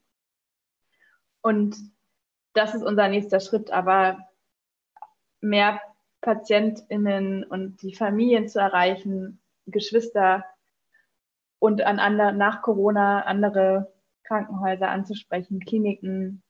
Und 1.41 1.75
das 2.53 2.75
ist 2.75 2.83
unser 2.83 3.07
nächster 3.07 3.39
Schritt, 3.39 3.71
aber 3.71 4.19
mehr 5.41 5.81
PatientInnen 6.21 7.43
und 7.43 7.81
die 7.81 7.95
Familien 7.95 8.47
zu 8.47 8.59
erreichen, 8.59 9.41
Geschwister 9.65 10.45
und 11.59 11.81
an 11.81 11.99
andere, 11.99 12.33
nach 12.33 12.61
Corona 12.61 13.21
andere 13.21 13.91
Krankenhäuser 14.23 14.89
anzusprechen, 14.89 15.59
Kliniken, 15.59 16.43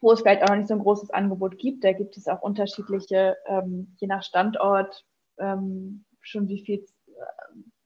wo 0.00 0.12
es 0.12 0.20
vielleicht 0.20 0.44
auch 0.44 0.48
noch 0.48 0.56
nicht 0.56 0.68
so 0.68 0.74
ein 0.74 0.80
großes 0.80 1.10
Angebot 1.10 1.58
gibt. 1.58 1.82
Da 1.82 1.92
gibt 1.92 2.16
es 2.16 2.28
auch 2.28 2.42
unterschiedliche, 2.42 3.36
ähm, 3.46 3.96
je 3.98 4.06
nach 4.06 4.22
Standort, 4.22 5.04
ähm, 5.38 6.04
schon 6.20 6.48
wie 6.48 6.64
viel, 6.64 6.86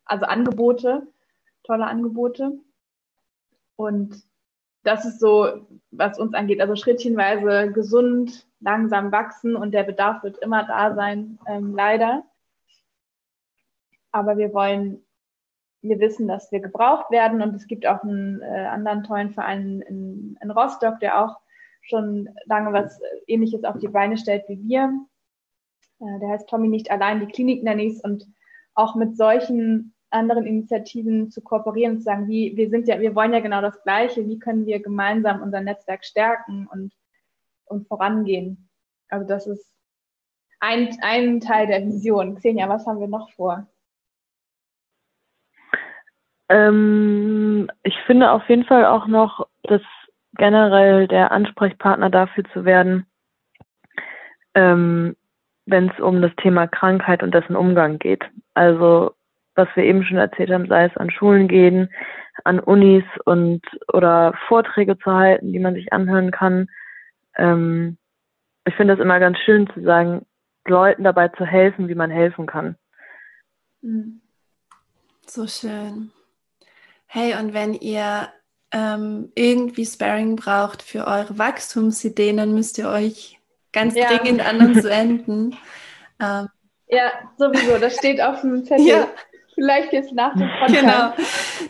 also 0.04 0.26
Angebote, 0.26 1.06
tolle 1.64 1.86
Angebote. 1.86 2.60
Und 3.80 4.22
das 4.82 5.06
ist 5.06 5.20
so, 5.20 5.66
was 5.90 6.18
uns 6.18 6.34
angeht. 6.34 6.60
Also 6.60 6.76
schrittchenweise 6.76 7.72
gesund, 7.72 8.46
langsam 8.60 9.10
wachsen 9.10 9.56
und 9.56 9.72
der 9.72 9.84
Bedarf 9.84 10.22
wird 10.22 10.36
immer 10.38 10.64
da 10.64 10.94
sein, 10.94 11.38
ähm, 11.46 11.74
leider. 11.74 12.24
Aber 14.12 14.36
wir 14.36 14.52
wollen, 14.52 15.02
wir 15.80 15.98
wissen, 15.98 16.28
dass 16.28 16.52
wir 16.52 16.60
gebraucht 16.60 17.10
werden 17.10 17.40
und 17.40 17.54
es 17.54 17.66
gibt 17.66 17.86
auch 17.86 18.02
einen 18.02 18.42
äh, 18.42 18.66
anderen 18.66 19.02
tollen 19.02 19.30
Verein 19.30 19.80
in, 19.88 20.38
in 20.42 20.50
Rostock, 20.50 21.00
der 21.00 21.24
auch 21.24 21.38
schon 21.80 22.28
lange 22.44 22.74
was 22.74 23.00
Ähnliches 23.26 23.64
auf 23.64 23.78
die 23.78 23.88
Beine 23.88 24.18
stellt 24.18 24.46
wie 24.48 24.62
wir. 24.62 24.92
Äh, 26.00 26.18
der 26.20 26.28
heißt 26.28 26.50
Tommy 26.50 26.68
nicht 26.68 26.90
allein, 26.90 27.20
die 27.20 27.32
Klinik 27.32 27.62
Nannies 27.62 28.04
und 28.04 28.26
auch 28.74 28.94
mit 28.94 29.16
solchen 29.16 29.94
anderen 30.10 30.46
Initiativen 30.46 31.30
zu 31.30 31.40
kooperieren 31.40 31.92
und 31.92 31.98
zu 31.98 32.04
sagen, 32.04 32.28
wie, 32.28 32.56
wir 32.56 32.68
sind 32.70 32.88
ja, 32.88 33.00
wir 33.00 33.14
wollen 33.14 33.32
ja 33.32 33.40
genau 33.40 33.60
das 33.60 33.82
Gleiche, 33.82 34.26
wie 34.26 34.38
können 34.38 34.66
wir 34.66 34.80
gemeinsam 34.80 35.42
unser 35.42 35.60
Netzwerk 35.60 36.04
stärken 36.04 36.66
und, 36.70 36.92
und 37.66 37.86
vorangehen. 37.86 38.68
Also 39.08 39.26
das 39.26 39.46
ist 39.46 39.72
ein, 40.60 40.96
ein 41.02 41.40
Teil 41.40 41.66
der 41.66 41.84
Vision. 41.84 42.36
Xenia, 42.36 42.68
was 42.68 42.86
haben 42.86 43.00
wir 43.00 43.08
noch 43.08 43.30
vor? 43.32 43.66
Ähm, 46.48 47.70
ich 47.82 47.96
finde 48.06 48.30
auf 48.30 48.48
jeden 48.48 48.64
Fall 48.64 48.84
auch 48.84 49.06
noch, 49.06 49.46
dass 49.62 49.82
generell 50.34 51.06
der 51.06 51.30
Ansprechpartner 51.32 52.10
dafür 52.10 52.44
zu 52.52 52.64
werden, 52.64 53.06
ähm, 54.54 55.16
wenn 55.66 55.90
es 55.90 56.00
um 56.00 56.20
das 56.20 56.32
Thema 56.36 56.66
Krankheit 56.66 57.22
und 57.22 57.32
dessen 57.32 57.56
Umgang 57.56 57.98
geht. 57.98 58.24
Also 58.54 59.14
was 59.54 59.68
wir 59.74 59.84
eben 59.84 60.04
schon 60.04 60.16
erzählt 60.16 60.50
haben, 60.50 60.66
sei 60.68 60.84
es 60.84 60.96
an 60.96 61.10
Schulen 61.10 61.48
gehen, 61.48 61.90
an 62.44 62.60
Unis 62.60 63.04
und 63.24 63.62
oder 63.92 64.34
Vorträge 64.48 64.98
zu 64.98 65.12
halten, 65.12 65.52
die 65.52 65.58
man 65.58 65.74
sich 65.74 65.92
anhören 65.92 66.30
kann. 66.30 66.68
Ähm, 67.36 67.98
ich 68.64 68.74
finde 68.74 68.94
es 68.94 69.00
immer 69.00 69.20
ganz 69.20 69.38
schön 69.38 69.68
zu 69.74 69.82
sagen, 69.82 70.26
Leuten 70.66 71.04
dabei 71.04 71.28
zu 71.28 71.44
helfen, 71.44 71.88
wie 71.88 71.94
man 71.94 72.10
helfen 72.10 72.46
kann. 72.46 72.76
Hm. 73.82 74.20
So 75.26 75.46
schön. 75.46 76.10
Hey, 77.06 77.34
und 77.34 77.54
wenn 77.54 77.74
ihr 77.74 78.28
ähm, 78.72 79.32
irgendwie 79.34 79.84
Sparring 79.84 80.36
braucht 80.36 80.82
für 80.82 81.06
eure 81.06 81.38
Wachstumsideen, 81.38 82.36
dann 82.36 82.54
müsst 82.54 82.78
ihr 82.78 82.88
euch 82.88 83.38
ganz 83.72 83.94
ja. 83.94 84.08
dringend 84.08 84.46
an 84.46 84.58
uns 84.60 84.84
wenden. 84.84 85.56
Ähm, 86.22 86.48
ja, 86.86 87.12
sowieso, 87.38 87.78
das 87.78 87.96
steht 87.96 88.20
auf 88.20 88.42
dem 88.42 88.62
Zettel. 88.62 88.86
Ja. 88.86 89.08
Vielleicht 89.60 89.92
jetzt 89.92 90.12
nach 90.12 90.32
dem 90.32 90.48
Podcast. 90.48 90.80
Genau, 90.80 91.12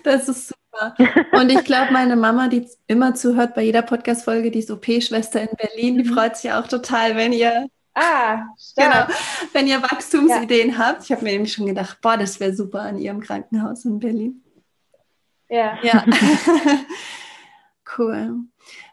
das 0.05 0.29
ist 0.29 0.49
super. 0.49 0.95
Und 1.33 1.51
ich 1.51 1.65
glaube, 1.65 1.93
meine 1.93 2.15
Mama, 2.15 2.49
die 2.49 2.69
immer 2.87 3.15
zuhört 3.15 3.55
bei 3.55 3.63
jeder 3.63 3.83
Podcast-Folge, 3.83 4.53
die 4.53 4.61
ist 4.61 4.71
OP-Schwester 4.71 5.41
in 5.41 5.57
Berlin, 5.57 5.99
die 5.99 6.09
mhm. 6.09 6.15
freut 6.15 6.37
sich 6.37 6.53
auch 6.53 6.69
total, 6.69 7.17
wenn 7.17 7.33
ihr 7.33 7.67
Ah, 7.95 8.47
stark. 8.57 9.09
Genau. 9.09 9.19
Wenn 9.53 9.67
ihr 9.67 9.83
Wachstumsideen 9.83 10.71
ja. 10.71 10.79
habt. 10.79 11.05
Ich 11.05 11.13
habe 11.13 11.25
mir 11.25 11.33
nämlich 11.33 11.53
schon 11.53 11.67
gedacht, 11.67 12.01
boah, 12.01 12.17
das 12.17 12.39
wäre 12.39 12.55
super 12.55 12.83
an 12.83 12.99
ihrem 12.99 13.21
Krankenhaus 13.21 13.85
in 13.85 13.99
Berlin. 13.99 14.43
Ja. 15.49 15.77
Ja. 15.83 16.05
cool. 17.99 18.37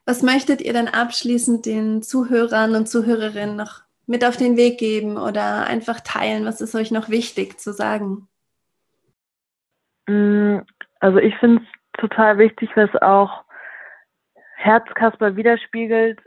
Was 0.06 0.24
möchtet 0.24 0.62
ihr 0.62 0.74
dann 0.74 0.88
abschließend 0.88 1.66
den 1.66 2.02
Zuhörern 2.02 2.76
und 2.76 2.90
Zuhörerinnen 2.90 3.56
noch 3.56 3.82
mit 4.08 4.26
auf 4.26 4.36
den 4.36 4.58
Weg 4.58 4.80
geben 4.80 5.18
oder 5.18 5.68
einfach 5.68 6.00
teilen? 6.00 6.46
Was 6.46 6.62
ist 6.62 6.74
euch 6.74 6.90
noch 6.90 7.10
wichtig 7.10 7.60
zu 7.60 7.74
sagen? 7.74 8.28
Mm, 10.08 10.60
also 11.00 11.20
ich 11.20 11.36
finde 11.38 11.62
es 11.64 12.00
total 12.00 12.38
wichtig, 12.38 12.70
was 12.76 12.94
auch 13.02 13.44
Herzkasper 14.56 15.36
widerspiegelt. 15.36 16.20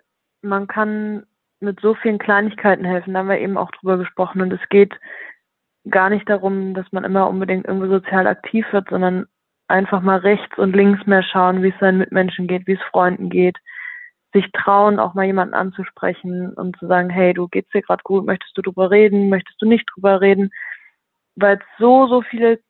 Man 0.43 0.67
kann 0.67 1.27
mit 1.61 1.81
so 1.81 1.95
vielen 1.95 2.19
Kleinigkeiten 2.19 2.85
helfen. 2.85 3.13
Da 3.13 3.21
haben 3.21 3.29
wir 3.29 3.39
eben 3.39 3.59
auch 3.59 3.71
drüber 3.73 3.99
gesprochen. 3.99 4.41
Und 4.41 4.53
es 4.53 4.69
geht 4.71 4.95
gar 5.89 6.11
nicht 6.11 6.29
darum, 6.29 6.75
dass 6.75 6.91
man 6.93 7.05
immer 7.05 7.29
unbedingt 7.29 7.67
irgendwo 7.67 7.87
sozial 7.87 8.27
aktiv 8.27 8.67
wird, 8.73 8.89
sondern 8.91 9.27
einfach 9.69 10.01
mal 10.03 10.19
rechts 10.19 10.59
und 10.59 10.75
links 10.75 11.07
mehr 11.07 11.23
schauen, 11.23 11.63
wie 11.63 11.69
es 11.69 11.79
seinen 11.79 11.99
Mitmenschen 11.99 12.47
geht, 12.47 12.67
wie 12.67 12.75
es 12.75 12.83
Freunden 12.91 13.31
geht, 13.31 13.59
sich 14.33 14.51
trauen, 14.53 14.99
auch 14.99 15.15
mal 15.15 15.27
jemanden 15.27 15.55
anzusprechen 15.55 16.53
und 16.55 16.77
zu 16.79 16.87
sagen, 16.87 17.11
hey, 17.11 17.33
du 17.35 17.49
geht's 17.49 17.71
dir 17.71 17.83
gerade 17.83 18.03
gut, 18.03 18.27
möchtest 18.27 18.57
du 18.57 18.63
drüber 18.63 18.91
reden, 18.91 19.29
möchtest 19.29 19.61
du 19.61 19.67
nicht 19.67 19.87
drüber 19.95 20.21
reden, 20.21 20.51
weil 21.37 21.57
es 21.57 21.63
so, 21.79 22.07
so 22.09 22.23
viele 22.23 22.61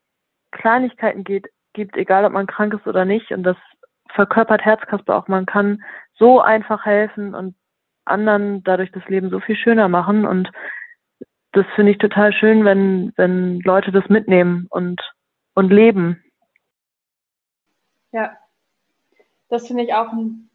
Kleinigkeiten 0.53 1.25
geht, 1.25 1.49
gibt, 1.73 1.97
egal 1.97 2.25
ob 2.25 2.33
man 2.33 2.47
krank 2.47 2.75
ist 2.75 2.87
oder 2.87 3.05
nicht. 3.05 3.31
Und 3.31 3.43
das 3.45 3.57
verkörpert 4.15 4.65
Herzkasper 4.65 5.17
auch. 5.17 5.29
Man 5.29 5.47
kann 5.47 5.83
so 6.15 6.41
einfach 6.41 6.85
helfen 6.85 7.35
und 7.35 7.55
anderen 8.05 8.63
dadurch 8.65 8.91
das 8.93 9.07
Leben 9.09 9.31
so 9.31 9.41
viel 9.41 9.57
schöner 9.57 9.89
machen. 9.89 10.27
Und 10.27 10.51
das 11.53 11.67
finde 11.75 11.93
ich 11.93 11.99
total 11.99 12.33
schön, 12.33 12.65
wenn, 12.65 13.13
wenn 13.17 13.61
Leute 13.61 13.93
das 13.93 14.09
mitnehmen 14.09 14.67
und, 14.71 15.01
und 15.55 15.71
leben. 15.71 16.23
Ja, 18.13 18.37
das 19.49 19.67
finde 19.67 19.85
ich 19.85 19.95
auch 19.95 20.13
einen 20.13 20.51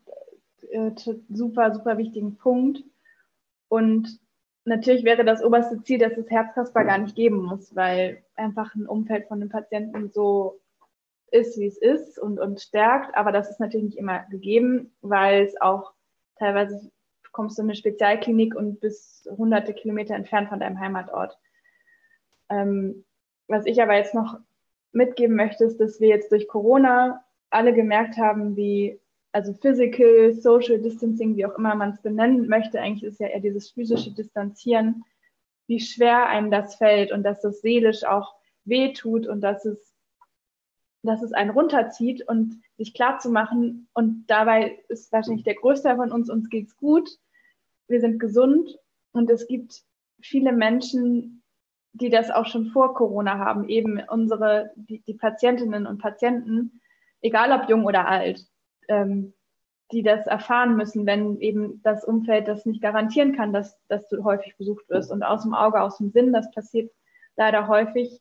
äh, 0.69 0.91
super, 1.29 1.73
super 1.73 1.97
wichtigen 1.97 2.37
Punkt. 2.37 2.83
Und 3.67 4.19
natürlich 4.65 5.03
wäre 5.03 5.23
das 5.23 5.43
oberste 5.43 5.81
Ziel, 5.83 5.99
dass 5.99 6.17
es 6.17 6.29
Herzkasper 6.29 6.83
gar 6.83 6.97
nicht 6.97 7.15
geben 7.15 7.37
muss, 7.37 7.75
weil 7.75 8.23
einfach 8.35 8.75
ein 8.75 8.87
Umfeld 8.87 9.27
von 9.27 9.39
den 9.39 9.49
Patienten 9.49 10.11
so 10.11 10.59
ist, 11.31 11.59
wie 11.59 11.67
es 11.67 11.77
ist 11.77 12.19
und, 12.19 12.39
und 12.39 12.59
stärkt. 12.59 13.15
Aber 13.15 13.31
das 13.31 13.49
ist 13.49 13.59
natürlich 13.59 13.85
nicht 13.85 13.97
immer 13.97 14.25
gegeben, 14.29 14.91
weil 15.01 15.43
es 15.43 15.59
auch 15.61 15.93
teilweise 16.37 16.91
kommst 17.31 17.57
du 17.57 17.63
in 17.63 17.67
eine 17.67 17.75
Spezialklinik 17.75 18.55
und 18.55 18.79
bist 18.79 19.29
hunderte 19.37 19.73
Kilometer 19.73 20.15
entfernt 20.15 20.49
von 20.49 20.59
deinem 20.59 20.79
Heimatort. 20.79 21.37
Ähm, 22.49 23.03
was 23.47 23.65
ich 23.65 23.81
aber 23.81 23.95
jetzt 23.95 24.13
noch 24.13 24.39
mitgeben 24.93 25.35
möchte, 25.35 25.65
ist, 25.65 25.77
dass 25.79 25.99
wir 25.99 26.07
jetzt 26.07 26.31
durch 26.31 26.47
Corona 26.47 27.25
alle 27.49 27.73
gemerkt 27.73 28.17
haben, 28.17 28.55
wie 28.55 28.99
also 29.35 29.51
Physical, 29.51 30.33
Social 30.33 30.79
Distancing, 30.79 31.35
wie 31.35 31.45
auch 31.45 31.57
immer 31.57 31.75
man 31.75 31.89
es 31.89 32.01
benennen 32.01 32.47
möchte, 32.47 32.79
eigentlich 32.79 33.03
ist 33.03 33.19
ja 33.19 33.27
eher 33.27 33.41
dieses 33.41 33.69
physische 33.69 34.11
Distanzieren, 34.11 35.03
wie 35.67 35.81
schwer 35.81 36.27
einem 36.27 36.51
das 36.51 36.75
fällt 36.75 37.11
und 37.11 37.23
dass 37.23 37.41
das 37.41 37.59
seelisch 37.59 38.05
auch 38.05 38.33
wehtut 38.63 39.27
und 39.27 39.41
dass 39.41 39.65
es, 39.65 39.93
dass 41.03 41.21
es 41.21 41.33
einen 41.33 41.49
runterzieht 41.49 42.25
und 42.25 42.61
sich 42.77 42.93
klar 42.93 43.19
zu 43.19 43.29
machen. 43.29 43.89
Und 43.93 44.23
dabei 44.27 44.79
ist 44.87 45.11
wahrscheinlich 45.11 45.43
der 45.43 45.55
Größte 45.55 45.93
von 45.97 46.13
uns, 46.13 46.29
uns 46.29 46.49
geht's 46.49 46.77
gut, 46.77 47.09
wir 47.89 47.99
sind 47.99 48.19
gesund 48.19 48.79
und 49.11 49.29
es 49.29 49.47
gibt 49.47 49.83
viele 50.21 50.53
Menschen, 50.53 51.43
die 51.91 52.09
das 52.09 52.31
auch 52.31 52.45
schon 52.45 52.67
vor 52.67 52.93
Corona 52.93 53.37
haben, 53.37 53.67
eben 53.67 54.01
unsere, 54.07 54.71
die, 54.77 55.01
die 55.01 55.13
Patientinnen 55.13 55.87
und 55.87 56.01
Patienten, 56.01 56.79
egal 57.19 57.51
ob 57.51 57.69
jung 57.69 57.83
oder 57.83 58.07
alt 58.07 58.47
ähm, 58.87 59.33
die 59.91 60.01
das 60.01 60.25
erfahren 60.25 60.75
müssen, 60.75 61.05
wenn 61.05 61.39
eben 61.39 61.81
das 61.83 62.03
Umfeld 62.03 62.47
das 62.47 62.65
nicht 62.65 62.81
garantieren 62.81 63.35
kann, 63.35 63.53
dass, 63.53 63.79
dass 63.87 64.07
du 64.09 64.23
häufig 64.23 64.57
besucht 64.57 64.89
wirst. 64.89 65.11
Und 65.11 65.23
aus 65.23 65.43
dem 65.43 65.53
Auge, 65.53 65.81
aus 65.81 65.97
dem 65.97 66.11
Sinn, 66.11 66.33
das 66.33 66.49
passiert 66.51 66.91
leider 67.35 67.67
häufig, 67.67 68.19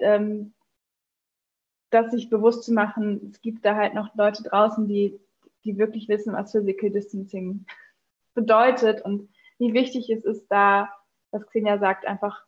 ähm, 0.00 0.52
dass 1.90 2.10
sich 2.10 2.30
bewusst 2.30 2.64
zu 2.64 2.72
machen, 2.72 3.30
es 3.30 3.40
gibt 3.40 3.64
da 3.64 3.76
halt 3.76 3.94
noch 3.94 4.14
Leute 4.14 4.42
draußen, 4.42 4.86
die, 4.86 5.18
die 5.64 5.78
wirklich 5.78 6.08
wissen, 6.08 6.32
was 6.32 6.52
Physical 6.52 6.90
Distancing 6.90 7.66
bedeutet 8.34 9.02
und 9.02 9.28
wie 9.58 9.74
wichtig 9.74 10.10
es 10.10 10.24
ist, 10.24 10.46
da, 10.48 10.90
was 11.30 11.46
Xenia 11.46 11.78
sagt, 11.78 12.06
einfach 12.06 12.44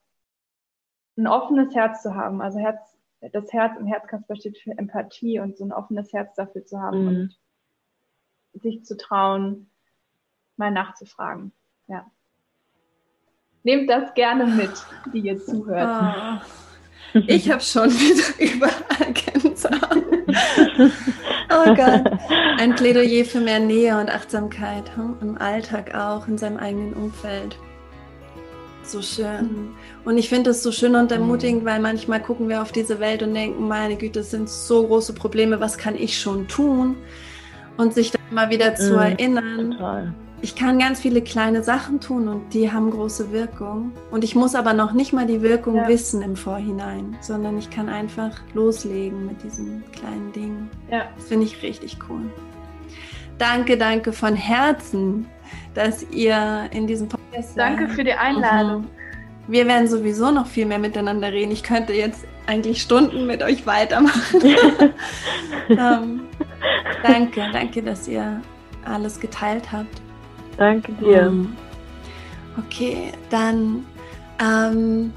ein 1.16 1.26
offenes 1.26 1.74
Herz 1.74 2.02
zu 2.02 2.14
haben. 2.14 2.40
Also 2.42 2.58
Herz, 2.58 2.93
das 3.32 3.52
Herz 3.52 3.78
im 3.78 3.86
Herzkasper 3.86 4.36
steht 4.36 4.58
für 4.58 4.72
Empathie 4.72 5.40
und 5.40 5.56
so 5.56 5.64
ein 5.64 5.72
offenes 5.72 6.12
Herz 6.12 6.34
dafür 6.34 6.64
zu 6.64 6.80
haben 6.80 7.02
mhm. 7.02 7.08
und 8.52 8.62
sich 8.62 8.84
zu 8.84 8.96
trauen, 8.96 9.70
mal 10.56 10.70
nachzufragen. 10.70 11.52
Ja. 11.86 12.10
Nehmt 13.62 13.88
das 13.88 14.14
gerne 14.14 14.46
mit, 14.46 14.72
die 15.12 15.20
ihr 15.20 15.38
zuhört. 15.38 16.42
Oh, 17.14 17.20
ich 17.26 17.50
habe 17.50 17.60
schon 17.60 17.90
wieder 17.90 18.24
überall 18.54 19.12
Gänsehaut. 19.12 20.04
Oh 21.50 21.74
Gott. 21.74 22.20
Ein 22.58 22.74
Plädoyer 22.74 23.24
für 23.24 23.40
mehr 23.40 23.60
Nähe 23.60 23.98
und 23.98 24.10
Achtsamkeit 24.10 24.94
hm? 24.96 25.16
im 25.20 25.38
Alltag 25.38 25.94
auch, 25.94 26.26
in 26.28 26.36
seinem 26.38 26.56
eigenen 26.56 26.92
Umfeld. 26.94 27.56
So 28.84 29.02
schön. 29.02 29.42
Mhm. 29.42 29.74
Und 30.04 30.18
ich 30.18 30.28
finde 30.28 30.50
es 30.50 30.62
so 30.62 30.70
schön 30.70 30.94
und 30.94 31.10
ermutigend, 31.10 31.62
mhm. 31.62 31.66
weil 31.66 31.80
manchmal 31.80 32.20
gucken 32.20 32.48
wir 32.48 32.62
auf 32.62 32.72
diese 32.72 33.00
Welt 33.00 33.22
und 33.22 33.34
denken, 33.34 33.66
meine 33.66 33.96
Güte, 33.96 34.20
es 34.20 34.30
sind 34.30 34.48
so 34.48 34.86
große 34.86 35.14
Probleme, 35.14 35.60
was 35.60 35.78
kann 35.78 35.96
ich 35.96 36.18
schon 36.20 36.46
tun? 36.48 36.96
Und 37.76 37.94
sich 37.94 38.12
dann 38.12 38.22
mal 38.30 38.50
wieder 38.50 38.74
zu 38.76 38.92
mhm, 38.92 38.98
erinnern, 38.98 39.70
total 39.72 40.14
ich 40.44 40.54
kann 40.54 40.78
ganz 40.78 41.00
viele 41.00 41.22
kleine 41.22 41.62
Sachen 41.62 42.00
tun 42.00 42.28
und 42.28 42.52
die 42.52 42.70
haben 42.70 42.90
große 42.90 43.32
Wirkung. 43.32 43.92
Und 44.10 44.24
ich 44.24 44.34
muss 44.34 44.54
aber 44.54 44.74
noch 44.74 44.92
nicht 44.92 45.14
mal 45.14 45.26
die 45.26 45.40
Wirkung 45.40 45.76
ja. 45.76 45.88
wissen 45.88 46.20
im 46.20 46.36
Vorhinein, 46.36 47.16
sondern 47.22 47.56
ich 47.56 47.70
kann 47.70 47.88
einfach 47.88 48.42
loslegen 48.52 49.24
mit 49.24 49.42
diesen 49.42 49.82
kleinen 49.92 50.32
Dingen. 50.32 50.70
Ja. 50.90 51.06
Das 51.16 51.28
finde 51.28 51.46
ich 51.46 51.62
richtig 51.62 51.96
cool. 52.10 52.20
Danke, 53.38 53.78
danke 53.78 54.12
von 54.12 54.36
Herzen, 54.36 55.26
dass 55.72 56.02
ihr 56.10 56.68
in 56.72 56.86
diesem 56.86 57.08
Podcast 57.08 57.23
Danke 57.56 57.88
für 57.88 58.04
die 58.04 58.12
Einladung. 58.12 58.82
Mhm. 58.82 58.88
Wir 59.46 59.66
werden 59.66 59.88
sowieso 59.88 60.30
noch 60.30 60.46
viel 60.46 60.66
mehr 60.66 60.78
miteinander 60.78 61.30
reden. 61.32 61.52
Ich 61.52 61.62
könnte 61.62 61.92
jetzt 61.92 62.24
eigentlich 62.46 62.80
Stunden 62.80 63.26
mit 63.26 63.42
euch 63.42 63.66
weitermachen. 63.66 64.40
ähm, 65.68 66.20
danke, 67.02 67.42
danke, 67.52 67.82
dass 67.82 68.08
ihr 68.08 68.40
alles 68.84 69.20
geteilt 69.20 69.70
habt. 69.70 70.00
Danke 70.56 70.92
dir. 70.92 71.28
Um, 71.28 71.56
okay, 72.58 73.12
dann 73.30 73.84
ähm, 74.42 75.12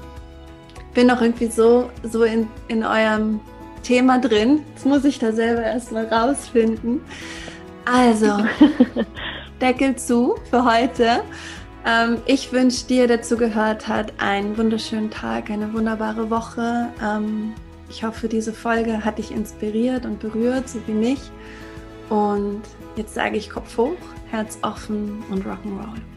bin 0.94 1.06
noch 1.06 1.20
irgendwie 1.20 1.46
so, 1.46 1.90
so 2.02 2.24
in, 2.24 2.48
in 2.68 2.84
eurem 2.84 3.40
Thema 3.82 4.18
drin. 4.18 4.64
Jetzt 4.74 4.84
muss 4.84 5.04
ich 5.04 5.18
da 5.18 5.32
selber 5.32 5.62
erstmal 5.62 6.06
rausfinden. 6.06 7.00
Also, 7.84 8.44
Deckel 9.60 9.96
zu 9.96 10.36
für 10.50 10.64
heute. 10.64 11.22
Ähm, 11.86 12.18
ich 12.26 12.52
wünsche 12.52 12.86
dir, 12.86 13.06
der 13.06 13.22
zugehört 13.22 13.88
hat, 13.88 14.12
einen 14.18 14.56
wunderschönen 14.56 15.10
Tag, 15.10 15.50
eine 15.50 15.72
wunderbare 15.72 16.30
Woche. 16.30 16.88
Ähm, 17.02 17.54
ich 17.88 18.04
hoffe, 18.04 18.28
diese 18.28 18.52
Folge 18.52 19.04
hat 19.04 19.18
dich 19.18 19.30
inspiriert 19.30 20.04
und 20.04 20.20
berührt, 20.20 20.68
so 20.68 20.80
wie 20.86 20.92
mich. 20.92 21.20
Und 22.10 22.62
jetzt 22.96 23.14
sage 23.14 23.36
ich 23.36 23.50
Kopf 23.50 23.76
hoch. 23.76 23.96
Herz 24.30 24.58
offen 24.62 25.22
und 25.30 25.46
Rock'n'Roll. 25.46 26.07